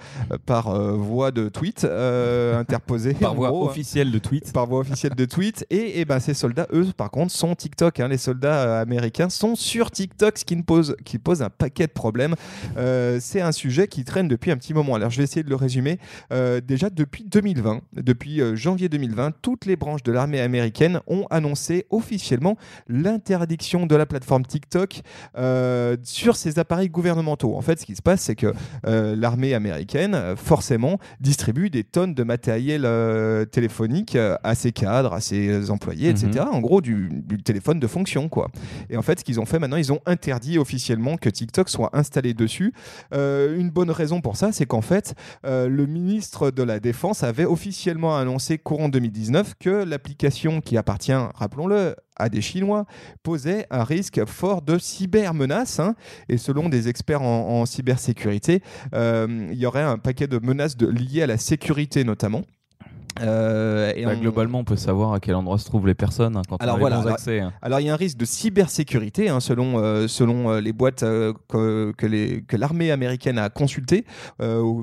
par 0.45 0.69
euh, 0.69 0.93
voie 0.93 1.31
de 1.31 1.49
tweet 1.49 1.83
euh, 1.83 2.57
interposée. 2.59 3.13
Par 3.13 3.35
voie 3.35 3.49
gros, 3.49 3.65
hein 3.65 3.69
officielle 3.69 4.11
de 4.11 4.19
tweet. 4.19 4.51
par 4.53 4.65
voie 4.65 4.79
officielle 4.79 5.15
de 5.15 5.25
tweet. 5.25 5.65
Et, 5.69 5.99
et 5.99 6.05
ben, 6.05 6.19
ces 6.19 6.33
soldats, 6.33 6.67
eux, 6.73 6.87
par 6.95 7.11
contre, 7.11 7.31
sont 7.33 7.55
TikTok. 7.55 7.99
hein. 7.99 8.07
Les 8.07 8.17
soldats 8.17 8.79
américains 8.79 9.29
sont 9.29 9.55
sur 9.55 9.91
TikTok, 9.91 10.37
ce 10.37 10.45
qui, 10.45 10.55
ne 10.55 10.63
pose, 10.63 10.95
qui 11.05 11.17
pose 11.17 11.41
un 11.41 11.49
paquet 11.49 11.87
de 11.87 11.91
problèmes. 11.91 12.35
Euh, 12.77 13.17
c'est 13.21 13.41
un 13.41 13.51
sujet 13.51 13.87
qui 13.87 14.03
traîne 14.03 14.27
depuis 14.27 14.51
un 14.51 14.57
petit 14.57 14.73
moment. 14.73 14.95
Alors, 14.95 15.09
je 15.09 15.17
vais 15.17 15.23
essayer 15.23 15.43
de 15.43 15.49
le 15.49 15.55
résumer. 15.55 15.99
Euh, 16.31 16.61
déjà, 16.61 16.89
depuis 16.89 17.23
2020, 17.23 17.81
depuis 17.93 18.41
euh, 18.41 18.55
janvier 18.55 18.89
2020, 18.89 19.33
toutes 19.41 19.65
les 19.65 19.75
branches 19.75 20.03
de 20.03 20.11
l'armée 20.11 20.39
américaine 20.39 20.99
ont 21.07 21.25
annoncé 21.29 21.85
officiellement 21.89 22.57
l'interdiction 22.87 23.85
de 23.85 23.95
la 23.95 24.05
plateforme 24.05 24.45
TikTok 24.45 25.01
euh, 25.37 25.97
sur 26.03 26.35
ces 26.35 26.59
appareils 26.59 26.89
gouvernementaux. 26.89 27.55
En 27.55 27.61
fait, 27.61 27.79
ce 27.79 27.85
qui 27.85 27.95
se 27.95 28.01
passe, 28.01 28.21
c'est 28.21 28.35
que 28.35 28.53
euh, 28.85 29.15
l'armée 29.15 29.53
américaine, 29.53 30.35
forcément, 30.35 30.99
distribue 31.19 31.69
des 31.69 31.83
tonnes 31.83 32.13
de 32.13 32.23
matériel 32.23 32.87
téléphonique 33.51 34.15
à 34.15 34.55
ses 34.55 34.71
cadres, 34.71 35.13
à 35.13 35.21
ses 35.21 35.69
employés, 35.69 36.09
etc. 36.09 36.45
En 36.51 36.59
gros, 36.59 36.81
du, 36.81 37.09
du 37.11 37.41
téléphone 37.41 37.79
de 37.79 37.87
fonction, 37.87 38.29
quoi. 38.29 38.49
Et 38.89 38.97
en 38.97 39.01
fait, 39.01 39.19
ce 39.19 39.23
qu'ils 39.23 39.39
ont 39.39 39.45
fait 39.45 39.59
maintenant, 39.59 39.77
ils 39.77 39.91
ont 39.91 39.99
interdit 40.05 40.57
officiellement 40.57 41.17
que 41.17 41.29
TikTok 41.29 41.69
soit 41.69 41.89
installé 41.93 42.33
dessus. 42.33 42.73
Une 43.11 43.69
bonne 43.69 43.91
raison 43.91 44.21
pour 44.21 44.37
ça, 44.37 44.51
c'est 44.51 44.65
qu'en 44.65 44.81
fait, 44.81 45.15
le 45.43 45.85
ministre 45.85 46.10
de 46.19 46.63
la 46.63 46.79
Défense 46.79 47.23
avait 47.23 47.45
officiellement 47.45 48.17
annoncé 48.17 48.57
courant 48.57 48.89
2019 48.89 49.53
que 49.59 49.69
l'application 49.69 50.61
qui 50.61 50.77
appartient, 50.77 51.13
rappelons-le, 51.13 51.95
à 52.17 52.29
des 52.29 52.41
Chinois 52.41 52.85
posait 53.23 53.65
un 53.71 53.83
risque 53.83 54.25
fort 54.25 54.61
de 54.61 54.77
cybermenaces. 54.77 55.79
hein. 55.79 55.95
Et 56.29 56.37
selon 56.37 56.69
des 56.69 56.87
experts 56.89 57.21
en, 57.21 57.65
cybersécurité, 57.65 58.61
euh, 58.93 59.47
il 59.51 59.57
y 59.57 59.65
aurait 59.65 59.81
un 59.81 59.97
paquet 59.97 60.27
de 60.27 60.39
menaces 60.39 60.75
liées 60.81 61.23
à 61.23 61.27
la 61.27 61.37
sécurité 61.37 62.03
notamment. 62.03 62.43
Euh, 63.19 63.91
et 63.95 64.05
Bah, 64.05 64.11
on- 64.15 64.21
Globalement, 64.21 64.59
on 64.59 64.63
peut 64.63 64.75
savoir 64.77 65.13
à 65.13 65.19
quel 65.19 65.35
endroit 65.35 65.57
se 65.57 65.65
trouvent 65.65 65.85
les 65.87 65.93
personnes 65.93 66.37
hein, 66.37 66.41
quand 66.47 66.57
Alors 66.61 66.75
on 66.75 66.77
a 66.77 66.79
voilà, 66.79 66.97
les 66.97 67.03
bons 67.03 67.09
accès. 67.09 67.39
hein. 67.41 67.51
Alors 67.61 67.79
il 67.79 67.87
y 67.87 67.89
a 67.89 67.93
un 67.93 67.97
risque 67.97 68.17
de 68.17 68.25
cybersécurité 68.25 69.29
hein, 69.29 69.39
selon, 69.39 69.79
euh, 69.79 70.07
selon 70.07 70.49
euh, 70.49 70.61
les 70.61 70.71
boîtes 70.73 71.03
euh, 71.03 71.33
que, 71.49 71.91
que 71.97 72.05
les- 72.05 72.41
que 72.43 72.55
l'armée 72.55 72.91
américaine 72.91 73.37
a 73.37 73.49
consultées, 73.49 74.05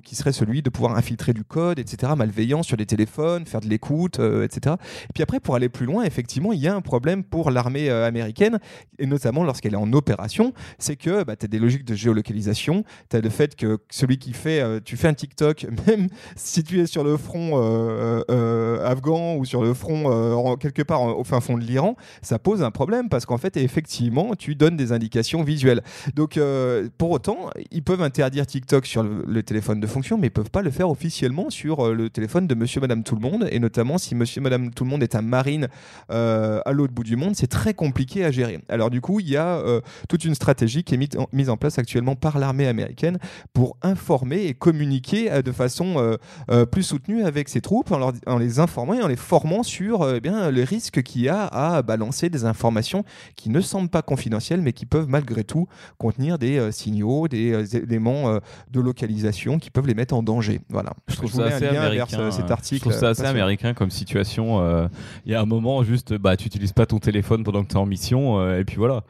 qui 0.05 0.15
serait 0.17 0.33
celui 0.33 0.63
de 0.63 0.71
pouvoir 0.71 0.97
infiltrer 0.97 1.33
du 1.33 1.45
code, 1.45 1.79
etc., 1.79 2.13
malveillant 2.17 2.63
sur 2.63 2.77
les 2.77 2.87
téléphones, 2.87 3.47
faire 3.47 3.61
de 3.61 3.67
l'écoute, 3.69 4.19
etc. 4.19 4.77
Et 5.05 5.13
puis 5.15 5.23
après, 5.23 5.41
pour 5.41 5.55
aller 5.55 5.69
plus 5.69 5.87
loin, 5.87 6.05
effectivement, 6.05 6.53
il 6.53 6.61
y 6.61 6.69
a 6.69 6.75
un 6.75 6.81
problème 6.81 7.25
pour 7.25 7.51
l'armée 7.51 7.91
américaine, 7.91 8.59
et 8.99 9.07
notamment 9.07 9.45
lorsqu'elle 9.45 9.73
est 9.75 9.77
en 9.79 9.93
opération, 9.93 10.53
c'est 10.79 10.97
que 10.97 11.25
bah, 11.25 11.37
tu 11.37 11.45
as 11.45 11.49
des 11.49 11.59
logiques 11.59 11.85
de 11.85 11.95
géolocalisation, 11.95 12.85
tu 13.11 13.17
as 13.17 13.21
le 13.21 13.31
fait 13.31 13.57
que 13.57 13.79
celui 13.91 14.19
qui 14.19 14.33
fait, 14.33 14.63
tu 14.85 14.97
fais 14.97 15.09
un 15.09 15.15
TikTok, 15.15 15.67
même 15.87 16.09
si 16.37 16.63
tu 16.63 16.81
es 16.81 16.87
sur 16.87 17.05
le 17.05 17.17
front 17.17 18.18
afghan 18.29 19.37
ou 19.37 19.45
sur 19.45 19.63
le 19.63 19.75
front 19.75 20.05
euh, 20.07 20.57
quelque 20.57 20.83
part 20.83 21.03
au 21.03 21.25
fin 21.25 21.41
fond 21.41 21.57
de 21.57 21.63
l'Iran, 21.63 21.97
ça 22.23 22.39
pose 22.39 22.63
un 22.63 22.71
problème 22.71 23.09
parce 23.09 23.27
qu'en 23.27 23.39
fait, 23.39 23.57
effectivement, 23.57 24.35
tu 24.35 24.55
donnes 24.55 24.77
des 24.77 24.93
indications 24.93 25.43
visuelles. 25.43 25.83
Donc, 26.15 26.37
euh, 26.37 26.89
pour 26.99 27.11
autant, 27.11 27.51
ils 27.71 27.83
peuvent 27.83 28.03
interdire 28.03 28.47
TikTok 28.47 28.87
sur 28.87 29.03
le, 29.03 29.43
téléphone 29.43 29.81
de 29.81 29.87
fonction, 29.87 30.19
mais 30.19 30.27
ils 30.29 30.33
peuvent 30.33 30.51
pas 30.51 30.63
le 30.63 30.71
faire 30.71 30.91
officiellement 30.91 31.51
sur 31.51 31.87
euh, 31.87 31.95
le 31.95 32.11
téléphone 32.11 32.47
de 32.47 32.55
Monsieur, 32.55 32.81
Madame, 32.81 33.03
tout 33.03 33.15
le 33.15 33.21
monde. 33.21 33.49
Et 33.51 33.59
notamment, 33.59 33.99
si 33.99 34.15
Monsieur, 34.15 34.41
Madame, 34.41 34.71
tout 34.71 34.85
le 34.85 34.91
monde 34.91 35.03
est 35.03 35.15
un 35.15 35.23
marine 35.23 35.69
euh, 36.11 36.61
à 36.65 36.73
l'autre 36.73 36.93
bout 36.93 37.05
du 37.05 37.17
monde, 37.17 37.35
c'est 37.37 37.47
très 37.47 37.75
compliqué 37.75 38.25
à 38.25 38.31
gérer. 38.31 38.61
Alors, 38.69 38.91
du 38.91 39.01
coup, 39.01 39.21
il 39.21 39.29
y 39.29 39.37
a 39.37 39.59
euh, 39.59 39.81
toute 40.09 40.25
une 40.25 40.35
stratégie 40.35 40.85
qui 40.85 40.95
est 40.95 41.33
mise 41.33 41.51
en, 41.51 41.57
place 41.59 41.79
actuellement 41.79 42.15
par 42.15 42.39
l'armée 42.39 42.69
américaine 42.69 43.19
pour 43.53 43.77
informer 43.83 44.47
et 44.47 44.55
communiquer 44.55 45.31
euh, 45.31 45.43
de 45.43 45.53
façon 45.53 45.95
euh, 45.97 46.17
euh, 46.51 46.67
plus 46.67 46.83
soutenue 46.83 47.25
avec 47.25 47.49
ses 47.49 47.61
troupes 47.61 47.91
en 47.91 47.99
leur 47.99 48.08
en 48.27 48.39
les 48.39 48.61
informant 48.61 48.95
et 48.95 49.03
en 49.03 49.09
les 49.09 49.17
formant 49.17 49.63
sur 49.63 50.03
euh, 50.03 50.15
eh 50.17 50.21
bien, 50.21 50.51
le 50.51 50.63
risque 50.63 51.03
qu'il 51.03 51.23
y 51.23 51.29
a 51.29 51.47
à 51.47 51.83
balancer 51.83 52.29
des 52.31 52.45
informations 52.45 53.05
qui 53.37 53.51
ne 53.51 53.61
semblent 53.61 53.89
pas 53.89 54.03
confidentielles, 54.03 54.61
mais 54.61 54.73
qui 54.73 54.87
peuvent 54.87 55.09
malgré 55.09 55.45
tout 55.45 55.69
contenir 55.99 56.39
des 56.39 56.59
euh, 56.59 56.71
signaux, 56.73 57.29
des 57.29 57.53
euh, 57.53 57.65
éléments 57.83 58.29
euh, 58.31 58.39
de 58.71 58.81
localisation 58.81 59.59
qui 59.59 59.71
peuvent 59.71 59.87
les 59.87 59.95
mettre 59.95 60.15
en 60.15 60.23
danger. 60.23 60.61
Voilà. 60.69 60.93
Je 61.09 61.17
trouve 61.17 61.31
vous 61.31 61.39
ça 61.39 61.47
assez 61.47 61.67
vers 61.67 61.83
américain. 61.83 62.31
ce- 62.31 62.37
cet 62.37 62.51
article. 62.51 62.85
Je 62.85 62.91
trouve 62.91 63.01
ça 63.01 63.09
assez 63.11 63.25
américain 63.25 63.75
comme 63.75 63.91
situation. 63.91 64.89
Il 65.25 65.33
y 65.33 65.35
a 65.35 65.41
un 65.41 65.47
moment, 65.47 65.83
juste, 65.83 66.15
bah, 66.15 66.37
tu 66.37 66.47
utilises 66.47 66.73
pas 66.73 66.87
ton 66.87 66.99
téléphone 66.99 67.45
pendant 67.45 67.63
que 67.63 67.69
tu 67.69 67.75
es 67.75 67.79
en 67.79 67.87
mission, 67.87 68.55
et 68.57 68.65
puis 68.65 68.77
voilà. 68.77 69.03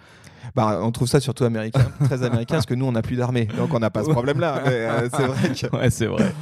Bah, 0.54 0.80
on 0.82 0.90
trouve 0.92 1.08
ça 1.08 1.20
surtout 1.20 1.44
américain, 1.44 1.86
très 2.04 2.22
américain, 2.22 2.54
parce 2.56 2.66
que 2.66 2.74
nous, 2.74 2.84
on 2.86 2.92
n'a 2.92 3.02
plus 3.02 3.16
d'armée. 3.16 3.46
Donc, 3.56 3.72
on 3.74 3.78
n'a 3.78 3.90
pas 3.90 4.04
ce 4.04 4.10
problème-là. 4.10 4.62
Euh, 4.66 5.08
c'est 5.14 5.26
vrai 5.26 5.48
que. 5.50 5.76
Ouais, 5.78 5.90
c'est 5.90 6.06
vrai. 6.06 6.32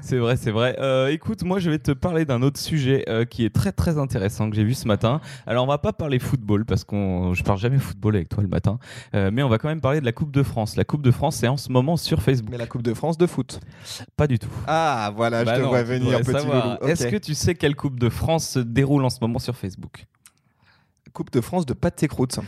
c'est 0.00 0.18
vrai, 0.18 0.36
c'est 0.36 0.50
vrai. 0.50 0.76
Euh, 0.80 1.08
écoute, 1.08 1.42
moi, 1.44 1.58
je 1.58 1.70
vais 1.70 1.78
te 1.78 1.92
parler 1.92 2.24
d'un 2.24 2.42
autre 2.42 2.58
sujet 2.58 3.04
euh, 3.08 3.24
qui 3.24 3.44
est 3.44 3.50
très, 3.54 3.72
très 3.72 3.98
intéressant 3.98 4.48
que 4.50 4.56
j'ai 4.56 4.64
vu 4.64 4.74
ce 4.74 4.86
matin. 4.88 5.20
Alors, 5.46 5.64
on 5.64 5.68
va 5.68 5.78
pas 5.78 5.92
parler 5.92 6.18
football 6.18 6.64
parce 6.64 6.84
qu'on, 6.84 7.34
je 7.34 7.42
parle 7.44 7.58
jamais 7.58 7.78
football 7.78 8.16
avec 8.16 8.28
toi 8.28 8.42
le 8.42 8.48
matin, 8.48 8.78
mais 9.12 9.42
on 9.42 9.48
va 9.48 9.58
quand 9.58 9.68
même 9.68 9.80
parler 9.80 10.00
de 10.00 10.04
la 10.06 10.12
Coupe 10.12 10.32
de 10.32 10.42
France. 10.42 10.76
La 10.76 10.84
Coupe 10.84 11.02
de 11.02 11.10
France, 11.10 11.36
c'est 11.36 11.48
en 11.48 11.56
ce 11.56 11.70
moment 11.70 11.96
sur 11.96 12.22
Facebook. 12.22 12.50
Mais 12.50 12.58
la 12.58 12.66
Coupe 12.66 12.82
de 12.82 12.94
France 12.94 13.18
de 13.18 13.26
foot. 13.26 13.60
Pas 14.16 14.26
du 14.26 14.38
tout. 14.38 14.48
Ah, 14.66 15.12
voilà, 15.14 15.44
Bah 15.44 15.54
je 15.54 15.60
te 15.60 15.64
non, 15.64 15.68
vois 15.70 15.82
venir, 15.82 16.18
petit 16.20 16.32
savoir. 16.32 16.64
loulou. 16.64 16.76
Ok. 16.82 16.88
Est-ce 16.88 17.06
que 17.08 17.16
tu 17.16 17.34
sais 17.34 17.54
quelle 17.54 17.76
Coupe 17.76 17.98
de 17.98 18.08
France 18.08 18.46
se 18.48 18.58
déroule 18.58 19.04
en 19.04 19.10
ce 19.10 19.18
moment 19.20 19.38
sur 19.38 19.56
Facebook? 19.56 20.06
Coupe 21.12 21.30
de 21.30 21.40
France 21.40 21.66
de 21.66 21.74
pâte 21.74 22.06
croûte. 22.08 22.38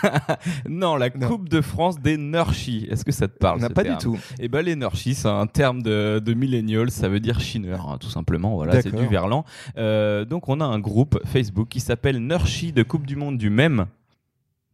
Non, 0.68 0.96
la 0.96 1.10
Non. 1.10 1.28
Coupe 1.28 1.48
de 1.48 1.60
France 1.60 2.00
des 2.00 2.16
Nurchis. 2.16 2.86
Est-ce 2.90 3.04
que 3.04 3.12
ça 3.12 3.28
te 3.28 3.36
parle 3.36 3.58
On 3.58 3.62
n'a 3.62 3.68
ce 3.68 3.72
pas 3.72 3.82
terme 3.82 3.98
du 3.98 4.02
tout. 4.04 4.18
Eh 4.38 4.48
ben 4.48 4.62
les 4.62 4.76
Nurchis, 4.76 5.14
c'est 5.14 5.28
un 5.28 5.46
terme 5.46 5.82
de, 5.82 6.18
de 6.24 6.34
millennials, 6.34 6.90
ça 6.90 7.08
veut 7.08 7.20
dire 7.20 7.40
chineur, 7.40 7.88
hein, 7.88 7.98
tout 7.98 8.08
simplement. 8.08 8.54
Voilà, 8.54 8.80
c'est 8.80 8.94
du 8.94 9.06
verlan. 9.06 9.44
Euh, 9.76 10.24
donc 10.24 10.48
on 10.48 10.60
a 10.60 10.64
un 10.64 10.78
groupe 10.78 11.18
Facebook 11.26 11.68
qui 11.68 11.80
s'appelle 11.80 12.18
Nurchis 12.18 12.72
de 12.72 12.82
Coupe 12.82 13.06
du 13.06 13.16
Monde 13.16 13.36
du 13.38 13.50
même. 13.50 13.86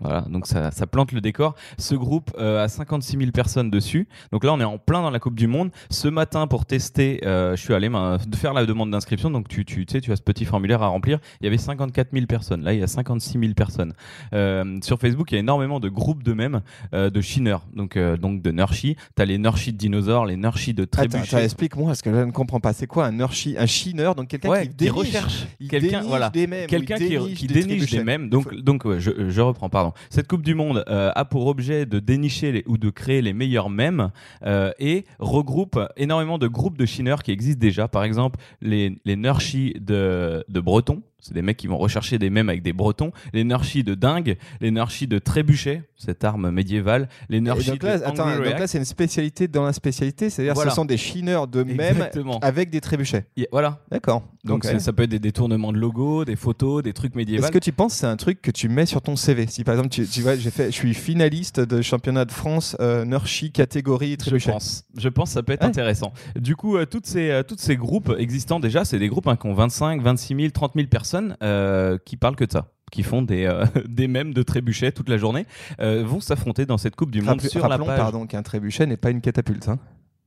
Voilà, 0.01 0.23
donc 0.23 0.47
ça, 0.47 0.71
ça 0.71 0.87
plante 0.87 1.13
le 1.13 1.21
décor. 1.21 1.55
Ce 1.79 1.95
groupe 1.95 2.31
euh, 2.39 2.65
a 2.65 2.69
56 2.69 3.17
000 3.17 3.31
personnes 3.31 3.71
dessus. 3.71 4.09
Donc 4.33 4.45
là, 4.45 4.53
on 4.53 4.61
est 4.61 4.65
en 4.65 4.77
plein 4.79 5.01
dans 5.03 5.11
la 5.11 5.21
Coupe 5.21 5.37
du 5.37 5.47
Monde. 5.47 5.71
Ce 5.89 6.09
matin, 6.09 6.47
pour 6.47 6.67
tester, 6.67 7.21
euh, 7.25 7.55
je 7.57 7.63
suis 7.63 7.75
allé 7.75 7.89
ben, 7.89 8.19
de 8.27 8.37
faire 8.37 8.53
la 8.55 8.67
demande 8.67 8.91
d'inscription. 8.91 9.31
Donc 9.31 9.49
tu, 9.49 9.65
tu, 9.65 9.87
tu 9.87 9.93
sais, 9.93 10.01
tu 10.01 10.11
as 10.13 10.17
ce 10.17 10.23
petit 10.23 10.45
formulaire 10.45 10.83
à 10.83 10.89
remplir. 10.89 11.21
Il 11.41 11.45
y 11.45 11.47
avait 11.47 11.59
54 11.59 12.09
000 12.13 12.27
personnes. 12.27 12.63
Là, 12.65 12.73
il 12.75 12.81
y 12.81 12.83
a 12.83 12.87
56 12.89 13.39
000 13.39 13.55
personnes. 13.55 13.95
Euh, 14.35 14.79
sur 14.83 14.99
Facebook, 14.99 15.31
il 15.31 15.35
y 15.35 15.39
a 15.39 15.41
énormément 15.41 15.79
de 15.81 15.89
groupes 15.89 16.23
de 16.23 16.33
mêmes, 16.33 16.61
de 16.93 17.21
chineurs. 17.21 17.65
Donc, 17.75 17.97
donc 17.97 18.43
de 18.43 18.51
Nurchis. 18.51 18.97
Tu 19.17 19.23
as 19.23 19.25
les 19.25 19.39
Nurchis 19.39 19.73
de 19.73 19.79
dinosaures, 19.79 20.27
les 20.27 20.37
Nurchis 20.37 20.75
de 20.75 20.85
trébuchets. 20.85 21.45
explique-moi, 21.45 21.87
parce 21.89 22.03
que 22.03 22.13
je 22.13 22.19
ne 22.19 22.33
comprends 22.33 22.61
pas. 22.61 22.73
C'est 22.73 22.87
quoi 22.89 23.07
un 23.07 23.13
nurchi, 23.13 23.55
un 23.59 23.67
chineur 23.67 24.15
Donc 24.17 24.29
quelqu'un 24.29 24.51
Ouais, 24.51 24.69
qui, 24.69 24.77
qui 24.77 24.91
recherche 24.91 25.47
quelqu'un, 25.71 26.03
voilà, 26.03 26.31
des 26.31 26.49
Quelqu'un 26.69 26.97
qui, 26.97 27.09
déniche 27.09 27.39
qui 27.39 27.47
des 27.47 27.55
déniche 27.55 27.67
trébuchets. 27.77 27.99
des 27.99 28.05
mèmes. 28.05 28.29
Donc, 28.29 28.55
donc 28.57 28.85
ouais, 28.85 29.01
je, 29.01 29.31
je 29.31 29.41
reprends, 29.41 29.69
Cette 30.11 30.29
Coupe 30.29 30.43
du 30.43 30.55
Monde 30.55 30.85
euh, 30.89 31.11
a 31.15 31.25
pour 31.25 31.47
objet 31.47 31.87
de 31.87 31.99
dénicher 31.99 32.65
ou 32.67 32.79
de 32.79 32.91
créer 32.91 33.23
les 33.23 33.33
meilleurs 33.33 33.71
mèmes 33.71 34.11
euh, 34.45 34.73
et 34.79 35.05
regroupe 35.19 35.79
énormément 35.97 36.39
de 36.39 36.47
groupes 36.47 36.79
de 36.79 36.87
chineurs 36.87 37.23
qui 37.23 37.33
existent 37.33 37.61
déjà. 37.61 37.89
Par 37.89 38.05
exemple, 38.05 38.39
les, 38.61 38.97
les 39.05 39.17
de 39.17 40.45
Breton. 40.61 41.03
C'est 41.27 41.33
des 41.35 41.41
mecs 41.43 41.57
qui 41.57 41.67
vont 41.67 41.79
rechercher 41.79 42.19
des 42.19 42.29
mèmes 42.29 42.51
avec 42.51 42.63
des 42.63 42.75
Bretons. 42.75 43.11
Les 43.33 43.45
Nurchis 43.45 43.83
de 43.83 43.95
Dingue. 43.95 44.37
Les 44.61 44.71
Nurchis 44.71 45.07
de 45.07 45.19
Trébuchet, 45.19 45.83
cette 45.97 46.23
arme 46.23 46.51
médiévale. 46.51 47.09
Là, 47.31 47.41
de 47.41 48.05
attends, 48.05 48.25
Angry 48.29 48.51
donc 48.51 48.59
là, 48.59 48.67
c'est 48.67 48.77
une 48.79 48.85
spécialité 48.85 49.49
dans 49.49 49.65
la 49.65 49.73
spécialité, 49.73 50.29
c'est-à-dire 50.29 50.55
Voilà. 50.55 50.71
ce 50.71 50.77
sont 50.77 50.85
des 50.85 50.99
chineurs 50.99 51.49
de 51.49 51.63
mèmes 51.63 52.07
avec 52.43 52.71
des 52.71 52.81
trébuchets. 52.81 53.25
Voilà. 53.51 53.81
D'accord. 53.91 54.23
Donc 54.45 54.65
ça 54.65 54.93
peut 54.93 55.05
être 55.05 55.11
des 55.11 55.19
détournements 55.19 55.73
de 55.73 55.79
logos, 55.79 56.25
des 56.27 56.37
photos, 56.37 56.83
des 56.83 56.93
trucs 56.93 57.15
médiévaux. 57.15 57.43
Est-ce 57.45 57.53
que 57.53 57.59
tu 57.59 57.73
penses 57.73 57.95
que 57.95 57.99
c'est 58.01 58.07
un 58.07 58.17
truc 58.17 58.43
que 58.43 58.51
tu 58.51 58.69
mets 58.69 58.87
sur 58.87 59.01
ton 59.01 59.17
CV 59.17 59.47
Si 59.47 59.65
par 59.65 59.75
exemple, 59.75 59.89
tu, 59.89 60.07
tu 60.07 60.21
vois, 60.21 60.37
j'ai 60.37 60.51
fait, 60.51 60.67
je 60.67 60.77
suis 60.77 60.93
finaliste 60.95 61.61
de 61.61 61.81
championnat 61.81 62.25
de 62.27 62.33
France 62.33 62.77
euh, 62.81 63.05
catégorie 63.53 64.13
Je 64.13 64.17
trébuchet. 64.17 64.51
pense. 64.53 64.85
Je 64.97 65.09
pense 65.09 65.31
que 65.31 65.35
ça 65.35 65.43
peut 65.43 65.53
être 65.53 65.63
Ouais. 65.63 65.69
intéressant. 65.69 66.13
Du 66.37 66.57
coup, 66.57 66.77
euh, 66.77 66.85
toutes 66.85 67.07
ces, 67.07 67.31
euh, 67.31 67.43
toutes 67.43 67.61
ces 67.61 67.77
groupes 67.77 68.13
existants 68.19 68.61
déjà, 68.61 68.85
c'est 68.85 68.99
des 68.99 69.09
groupes 69.09 69.27
hein, 69.29 69.37
qui 69.37 69.47
ont 69.47 69.55
25, 69.55 70.03
26 70.03 70.35
000, 70.37 70.49
30 70.51 70.73
000 70.75 70.89
personnes 70.89 71.14
euh, 71.43 71.99
qui 72.05 72.17
parlent 72.17 72.37
que 72.37 72.45
de 72.45 72.53
ça 72.53 72.69
qui 72.93 73.03
font 73.03 73.23
des, 73.23 73.45
euh, 73.47 73.65
des 73.89 74.07
mèmes 74.07 74.33
de 74.33 74.43
trébuchets 74.45 74.93
toute 74.93 75.09
la 75.09 75.17
journée, 75.17 75.47
euh, 75.81 76.05
vont 76.07 76.21
s'affronter 76.21 76.65
dans 76.65 76.79
cette 76.79 76.95
Coupe 76.95 77.11
du 77.11 77.23
Monde 77.23 77.41
Rappelons- 77.41 77.49
sur 77.51 77.67
la 77.67 77.77
page. 77.77 77.97
pardon, 77.97 78.27
qu'un 78.29 78.43
trébuchet 78.43 78.87
n'est 78.87 78.97
pas 78.97 79.11
une 79.11 79.21
catapulte. 79.21 79.69
hein. 79.69 79.81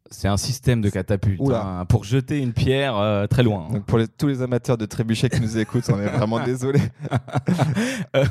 C'est 0.09 0.27
un 0.27 0.37
système 0.37 0.81
de 0.81 0.89
catapulte 0.89 1.39
hein, 1.81 1.85
pour 1.85 2.03
jeter 2.03 2.39
une 2.39 2.53
pierre 2.53 2.97
euh, 2.97 3.27
très 3.27 3.43
loin. 3.43 3.67
hein. 3.69 3.73
Donc 3.73 3.85
pour 3.85 3.97
les- 3.97 4.07
tous 4.07 4.27
les 4.27 4.41
amateurs 4.41 4.77
de 4.77 4.85
trébuchets 4.85 5.29
qui 5.29 5.41
nous 5.41 5.57
écoutent, 5.57 5.89
on 5.89 5.99
est 5.99 6.07
vraiment 6.07 6.43
désolé. 6.43 6.79
Euh, 8.15 8.23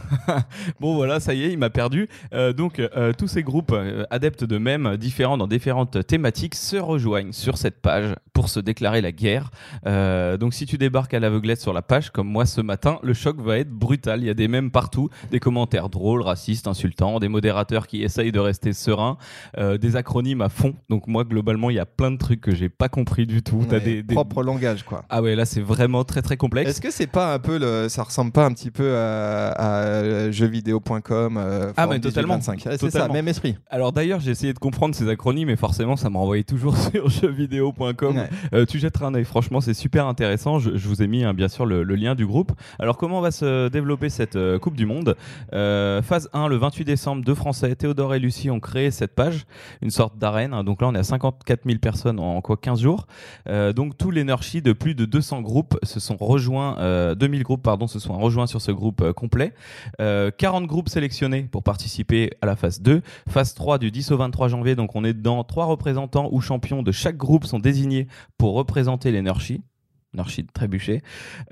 bon 0.80 0.94
voilà, 0.94 1.20
ça 1.20 1.34
y 1.34 1.44
est, 1.44 1.52
il 1.52 1.58
m'a 1.58 1.70
perdu. 1.70 2.08
Euh, 2.32 2.52
donc 2.52 2.78
euh, 2.78 3.12
tous 3.12 3.28
ces 3.28 3.42
groupes 3.42 3.74
adeptes 4.10 4.44
de 4.44 4.58
mèmes 4.58 4.96
différents 4.96 5.36
dans 5.36 5.46
différentes 5.46 6.06
thématiques 6.06 6.54
se 6.54 6.76
rejoignent 6.76 7.32
sur 7.32 7.58
cette 7.58 7.80
page 7.80 8.14
pour 8.32 8.48
se 8.48 8.60
déclarer 8.60 9.00
la 9.00 9.12
guerre. 9.12 9.50
Donc 9.84 10.54
si 10.54 10.66
tu 10.66 10.78
débarques 10.78 11.14
à 11.14 11.20
l'aveuglette 11.20 11.60
sur 11.60 11.72
la 11.72 11.82
page, 11.82 12.10
comme 12.10 12.28
moi 12.28 12.46
ce 12.46 12.60
matin, 12.60 12.98
le 13.02 13.14
choc 13.14 13.40
va 13.40 13.58
être 13.58 13.70
brutal. 13.70 14.20
Il 14.20 14.26
y 14.26 14.30
a 14.30 14.34
des 14.34 14.48
mèmes 14.48 14.70
partout, 14.70 15.08
des 15.30 15.40
commentaires 15.40 15.88
drôles, 15.88 16.22
racistes, 16.22 16.66
insultants, 16.66 17.18
des 17.18 17.28
modérateurs 17.28 17.86
qui 17.86 18.02
essayent 18.02 18.32
de 18.32 18.40
rester 18.40 18.72
sereins, 18.72 19.16
des 19.58 19.96
acronymes 19.96 20.42
à 20.42 20.48
fond. 20.48 20.74
Donc 20.90 21.06
moi 21.06 21.24
globalement, 21.24 21.65
il 21.70 21.74
y 21.74 21.78
a 21.78 21.86
plein 21.86 22.10
de 22.10 22.16
trucs 22.16 22.40
que 22.40 22.54
j'ai 22.54 22.68
pas 22.68 22.88
compris 22.88 23.26
du 23.26 23.42
tout. 23.42 23.64
T'as 23.68 23.80
des, 23.80 24.02
des- 24.02 24.14
Propre 24.14 24.42
langage, 24.42 24.82
quoi. 24.84 25.04
Ah 25.08 25.22
ouais, 25.22 25.34
là 25.36 25.44
c'est 25.44 25.60
vraiment 25.60 26.04
très 26.04 26.22
très 26.22 26.36
complexe. 26.36 26.70
Est-ce 26.70 26.80
que 26.80 26.90
c'est 26.90 27.06
pas 27.06 27.34
un 27.34 27.38
peu 27.38 27.58
le, 27.58 27.88
ça 27.88 28.02
ressemble 28.02 28.32
pas 28.32 28.44
un 28.46 28.52
petit 28.52 28.70
peu 28.70 28.96
à, 28.96 29.50
à 29.50 30.30
jeuxvideo.com 30.30 31.36
euh, 31.38 31.72
Ah, 31.76 31.86
mais 31.86 32.00
totalement. 32.00 32.38
18-25? 32.38 32.76
C'est 32.78 32.90
ça, 32.90 33.08
même 33.08 33.28
esprit. 33.28 33.56
Alors 33.70 33.92
d'ailleurs, 33.92 34.20
j'ai 34.20 34.30
essayé 34.30 34.52
de 34.52 34.58
comprendre 34.58 34.94
ces 34.94 35.08
acronymes, 35.08 35.48
mais 35.48 35.56
forcément, 35.56 35.96
ça 35.96 36.10
m'a 36.10 36.18
renvoyé 36.18 36.44
toujours 36.44 36.76
sur 36.92 37.08
jeuxvideo.com. 37.08 38.16
Ouais. 38.16 38.28
Euh, 38.54 38.66
tu 38.66 38.78
jetteras 38.78 39.06
un 39.06 39.14
œil, 39.14 39.24
franchement, 39.24 39.60
c'est 39.60 39.74
super 39.74 40.06
intéressant. 40.06 40.58
Je, 40.58 40.76
je 40.76 40.88
vous 40.88 41.02
ai 41.02 41.06
mis 41.06 41.24
hein, 41.24 41.34
bien 41.34 41.48
sûr 41.48 41.66
le, 41.66 41.82
le 41.82 41.94
lien 41.94 42.14
du 42.14 42.26
groupe. 42.26 42.52
Alors, 42.78 42.96
comment 42.96 43.20
va 43.20 43.30
se 43.30 43.68
développer 43.68 44.08
cette 44.08 44.36
euh, 44.36 44.58
Coupe 44.58 44.76
du 44.76 44.86
Monde? 44.86 45.16
Euh, 45.52 46.02
Phase 46.02 46.28
1, 46.32 46.48
le 46.48 46.56
28 46.56 46.84
décembre, 46.84 47.24
deux 47.24 47.34
Français, 47.34 47.74
Théodore 47.76 48.14
et 48.14 48.18
Lucie, 48.18 48.50
ont 48.50 48.60
créé 48.60 48.90
cette 48.90 49.14
page, 49.14 49.46
une 49.82 49.90
sorte 49.90 50.18
d'arène. 50.18 50.52
hein. 50.54 50.64
Donc 50.64 50.80
là, 50.82 50.88
on 50.88 50.94
est 50.94 50.98
à 50.98 51.02
54 51.04 51.55
000 51.64 51.78
personnes 51.78 52.18
en, 52.18 52.40
quoi 52.40 52.56
15 52.56 52.80
jours. 52.80 53.06
Euh, 53.48 53.72
donc 53.72 53.96
tous 53.96 54.10
les 54.10 54.24
Nurchis 54.24 54.62
de 54.62 54.72
plus 54.72 54.94
de 54.94 55.04
200 55.04 55.40
groupes 55.42 55.78
se 55.82 56.00
sont 56.00 56.16
rejoints, 56.16 56.78
euh, 56.78 57.14
2000 57.14 57.42
groupes 57.42 57.62
pardon, 57.62 57.86
se 57.86 57.98
sont 57.98 58.18
rejoints 58.18 58.46
sur 58.46 58.60
ce 58.60 58.72
groupe 58.72 59.00
euh, 59.00 59.12
complet. 59.12 59.54
Euh, 60.00 60.30
40 60.36 60.66
groupes 60.66 60.88
sélectionnés 60.88 61.42
pour 61.42 61.62
participer 61.62 62.30
à 62.42 62.46
la 62.46 62.56
phase 62.56 62.80
2. 62.80 63.02
Phase 63.28 63.54
3 63.54 63.78
du 63.78 63.90
10 63.90 64.12
au 64.12 64.16
23 64.16 64.48
janvier, 64.48 64.74
donc 64.74 64.94
on 64.94 65.04
est 65.04 65.14
dedans. 65.14 65.42
Trois 65.44 65.66
représentants 65.66 66.28
ou 66.32 66.40
champions 66.40 66.82
de 66.82 66.92
chaque 66.92 67.16
groupe 67.16 67.44
sont 67.44 67.58
désignés 67.58 68.06
pour 68.38 68.54
représenter. 68.54 69.06
Nurchis 70.16 70.42
de 70.42 70.50
Trébuchet. 70.52 71.02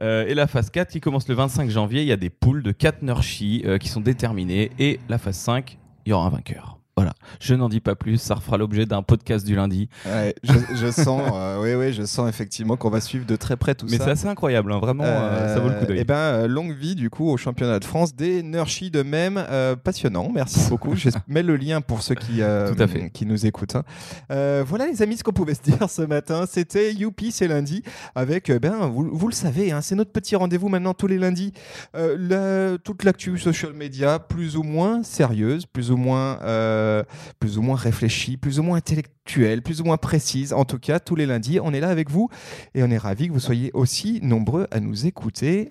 Euh, 0.00 0.26
et 0.26 0.34
la 0.34 0.46
phase 0.46 0.70
4 0.70 0.90
qui 0.90 1.00
commence 1.00 1.28
le 1.28 1.34
25 1.34 1.70
janvier, 1.70 2.02
il 2.02 2.08
y 2.08 2.12
a 2.12 2.16
des 2.16 2.30
poules 2.30 2.62
de 2.62 2.73
4 2.73 3.02
Nurchis 3.02 3.62
euh, 3.64 3.78
qui 3.78 3.88
sont 3.88 4.00
déterminés. 4.00 4.70
Et 4.78 4.99
la 5.08 5.18
phase 5.18 5.37
5, 5.37 5.78
il 6.06 6.11
y 6.11 6.12
aura 6.12 6.26
un 6.26 6.30
vainqueur. 6.30 6.78
Voilà, 6.96 7.12
je 7.40 7.56
n'en 7.56 7.68
dis 7.68 7.80
pas 7.80 7.96
plus, 7.96 8.18
ça 8.18 8.36
refera 8.36 8.56
l'objet 8.56 8.86
d'un 8.86 9.02
podcast 9.02 9.44
du 9.44 9.56
lundi. 9.56 9.88
Ouais, 10.06 10.32
je, 10.44 10.52
je 10.76 10.90
sens, 10.92 11.22
euh, 11.34 11.60
oui, 11.60 11.74
oui, 11.74 11.92
je 11.92 12.04
sens 12.04 12.28
effectivement 12.28 12.76
qu'on 12.76 12.88
va 12.88 13.00
suivre 13.00 13.26
de 13.26 13.34
très 13.34 13.56
près 13.56 13.74
tout 13.74 13.86
Mais 13.90 13.98
ça. 13.98 14.04
c'est 14.04 14.10
assez 14.12 14.26
incroyable, 14.28 14.72
hein, 14.72 14.78
vraiment, 14.78 15.02
euh, 15.04 15.52
ça 15.54 15.60
vaut 15.60 15.70
le 15.70 15.74
coup 15.74 15.86
d'œil. 15.86 15.98
Et 15.98 16.04
ben, 16.04 16.14
euh, 16.14 16.46
longue 16.46 16.72
vie 16.72 16.94
du 16.94 17.10
coup 17.10 17.28
au 17.28 17.36
championnat 17.36 17.80
de 17.80 17.84
France 17.84 18.14
des 18.14 18.44
Nurchis 18.44 18.92
de 18.92 19.02
même 19.02 19.44
euh, 19.50 19.74
passionnant. 19.74 20.30
Merci 20.32 20.60
beaucoup. 20.70 20.94
Je 20.94 21.08
mets 21.26 21.42
le 21.42 21.56
lien 21.56 21.80
pour 21.80 22.00
ceux 22.00 22.14
qui 22.14 22.36
Tout 22.36 22.80
à 22.82 22.86
fait. 22.86 23.10
qui 23.10 23.26
nous 23.26 23.44
écoutent. 23.44 23.74
hein. 23.74 24.62
Voilà 24.64 24.86
les 24.86 25.02
amis, 25.02 25.16
ce 25.16 25.24
qu'on 25.24 25.32
pouvait 25.32 25.54
se 25.54 25.62
dire 25.62 25.90
ce 25.90 26.02
matin, 26.02 26.44
c'était 26.48 26.92
Youpi, 26.92 27.32
c'est 27.32 27.48
lundi 27.48 27.82
avec 28.14 28.52
ben 28.52 28.86
vous, 28.86 29.10
vous 29.12 29.26
le 29.28 29.34
savez, 29.34 29.72
hein, 29.72 29.80
c'est 29.80 29.96
notre 29.96 30.12
petit 30.12 30.36
rendez-vous 30.36 30.68
maintenant 30.68 30.94
tous 30.94 31.08
les 31.08 31.18
lundis. 31.18 31.52
La- 31.94 32.78
toute 32.84 33.02
l'actu 33.04 33.36
social 33.38 33.72
media, 33.72 34.18
plus 34.20 34.56
ou 34.56 34.62
moins 34.62 35.02
sérieuse, 35.02 35.66
plus 35.66 35.90
ou 35.90 35.96
moins 35.96 36.38
euh, 36.84 37.02
plus 37.40 37.58
ou 37.58 37.62
moins 37.62 37.76
réfléchie, 37.76 38.36
plus 38.36 38.58
ou 38.58 38.62
moins 38.62 38.78
intellectuelle, 38.78 39.62
plus 39.62 39.80
ou 39.80 39.84
moins 39.84 39.96
précise. 39.96 40.52
En 40.52 40.64
tout 40.64 40.78
cas, 40.78 41.00
tous 41.00 41.16
les 41.16 41.26
lundis, 41.26 41.58
on 41.60 41.72
est 41.72 41.80
là 41.80 41.88
avec 41.88 42.10
vous 42.10 42.28
et 42.74 42.82
on 42.82 42.90
est 42.90 42.98
ravis 42.98 43.28
que 43.28 43.32
vous 43.32 43.40
soyez 43.40 43.70
aussi 43.74 44.20
nombreux 44.22 44.66
à 44.70 44.80
nous 44.80 45.06
écouter. 45.06 45.68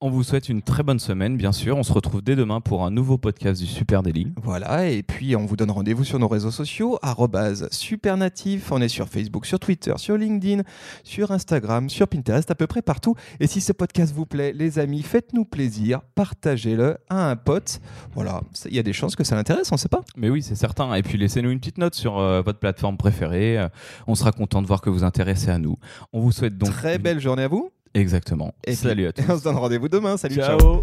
On 0.00 0.10
vous 0.10 0.22
souhaite 0.22 0.48
une 0.48 0.60
très 0.60 0.82
bonne 0.82 0.98
semaine, 0.98 1.36
bien 1.36 1.52
sûr. 1.52 1.78
On 1.78 1.82
se 1.82 1.92
retrouve 1.92 2.20
dès 2.20 2.36
demain 2.36 2.60
pour 2.60 2.84
un 2.84 2.90
nouveau 2.90 3.16
podcast 3.16 3.60
du 3.60 3.66
Super 3.66 4.02
Daily. 4.02 4.26
Voilà, 4.42 4.90
et 4.90 5.02
puis 5.02 5.34
on 5.36 5.46
vous 5.46 5.56
donne 5.56 5.70
rendez-vous 5.70 6.04
sur 6.04 6.18
nos 6.18 6.28
réseaux 6.28 6.50
sociaux, 6.50 6.98
supernatif, 7.70 8.70
on 8.72 8.82
est 8.82 8.88
sur 8.88 9.08
Facebook, 9.08 9.46
sur 9.46 9.58
Twitter, 9.58 9.94
sur 9.96 10.18
LinkedIn, 10.18 10.62
sur 11.04 11.30
Instagram, 11.30 11.88
sur 11.88 12.08
Pinterest, 12.08 12.50
à 12.50 12.54
peu 12.54 12.66
près 12.66 12.82
partout. 12.82 13.14
Et 13.40 13.46
si 13.46 13.60
ce 13.60 13.72
podcast 13.72 14.12
vous 14.14 14.26
plaît, 14.26 14.52
les 14.52 14.78
amis, 14.78 15.00
faites-nous 15.00 15.44
plaisir, 15.44 16.02
partagez-le 16.14 16.98
à 17.08 17.30
un 17.30 17.36
pote. 17.36 17.80
Voilà, 18.14 18.42
il 18.66 18.74
y 18.74 18.80
a 18.80 18.82
des 18.82 18.92
chances 18.92 19.16
que 19.16 19.24
ça 19.24 19.36
l'intéresse, 19.36 19.70
on 19.72 19.76
ne 19.76 19.80
sait 19.80 19.88
pas. 19.88 20.02
Mais 20.16 20.28
oui, 20.28 20.42
c'est 20.42 20.56
certain. 20.56 20.92
Et 20.94 21.02
puis 21.02 21.16
laissez-nous 21.16 21.50
une 21.50 21.60
petite 21.60 21.78
note 21.78 21.94
sur 21.94 22.18
euh, 22.18 22.42
votre 22.42 22.58
plateforme 22.58 22.96
préférée. 22.96 23.58
Euh, 23.58 23.68
on 24.06 24.16
sera 24.16 24.32
content 24.32 24.60
de 24.60 24.66
voir 24.66 24.82
que 24.82 24.90
vous 24.90 25.04
intéressez 25.04 25.50
à 25.50 25.58
nous. 25.58 25.78
On 26.12 26.20
vous 26.20 26.32
souhaite 26.32 26.58
donc 26.58 26.70
Très 26.70 26.98
belle 26.98 27.20
journée 27.20 27.44
à 27.44 27.48
vous. 27.48 27.70
Exactement. 27.94 28.54
Et 28.64 28.74
Salut 28.74 29.06
à 29.06 29.12
tous. 29.12 29.22
On 29.28 29.38
se 29.38 29.44
donne 29.44 29.56
rendez-vous 29.56 29.88
demain. 29.88 30.16
Salut, 30.16 30.36
ciao. 30.36 30.58
ciao. 30.58 30.82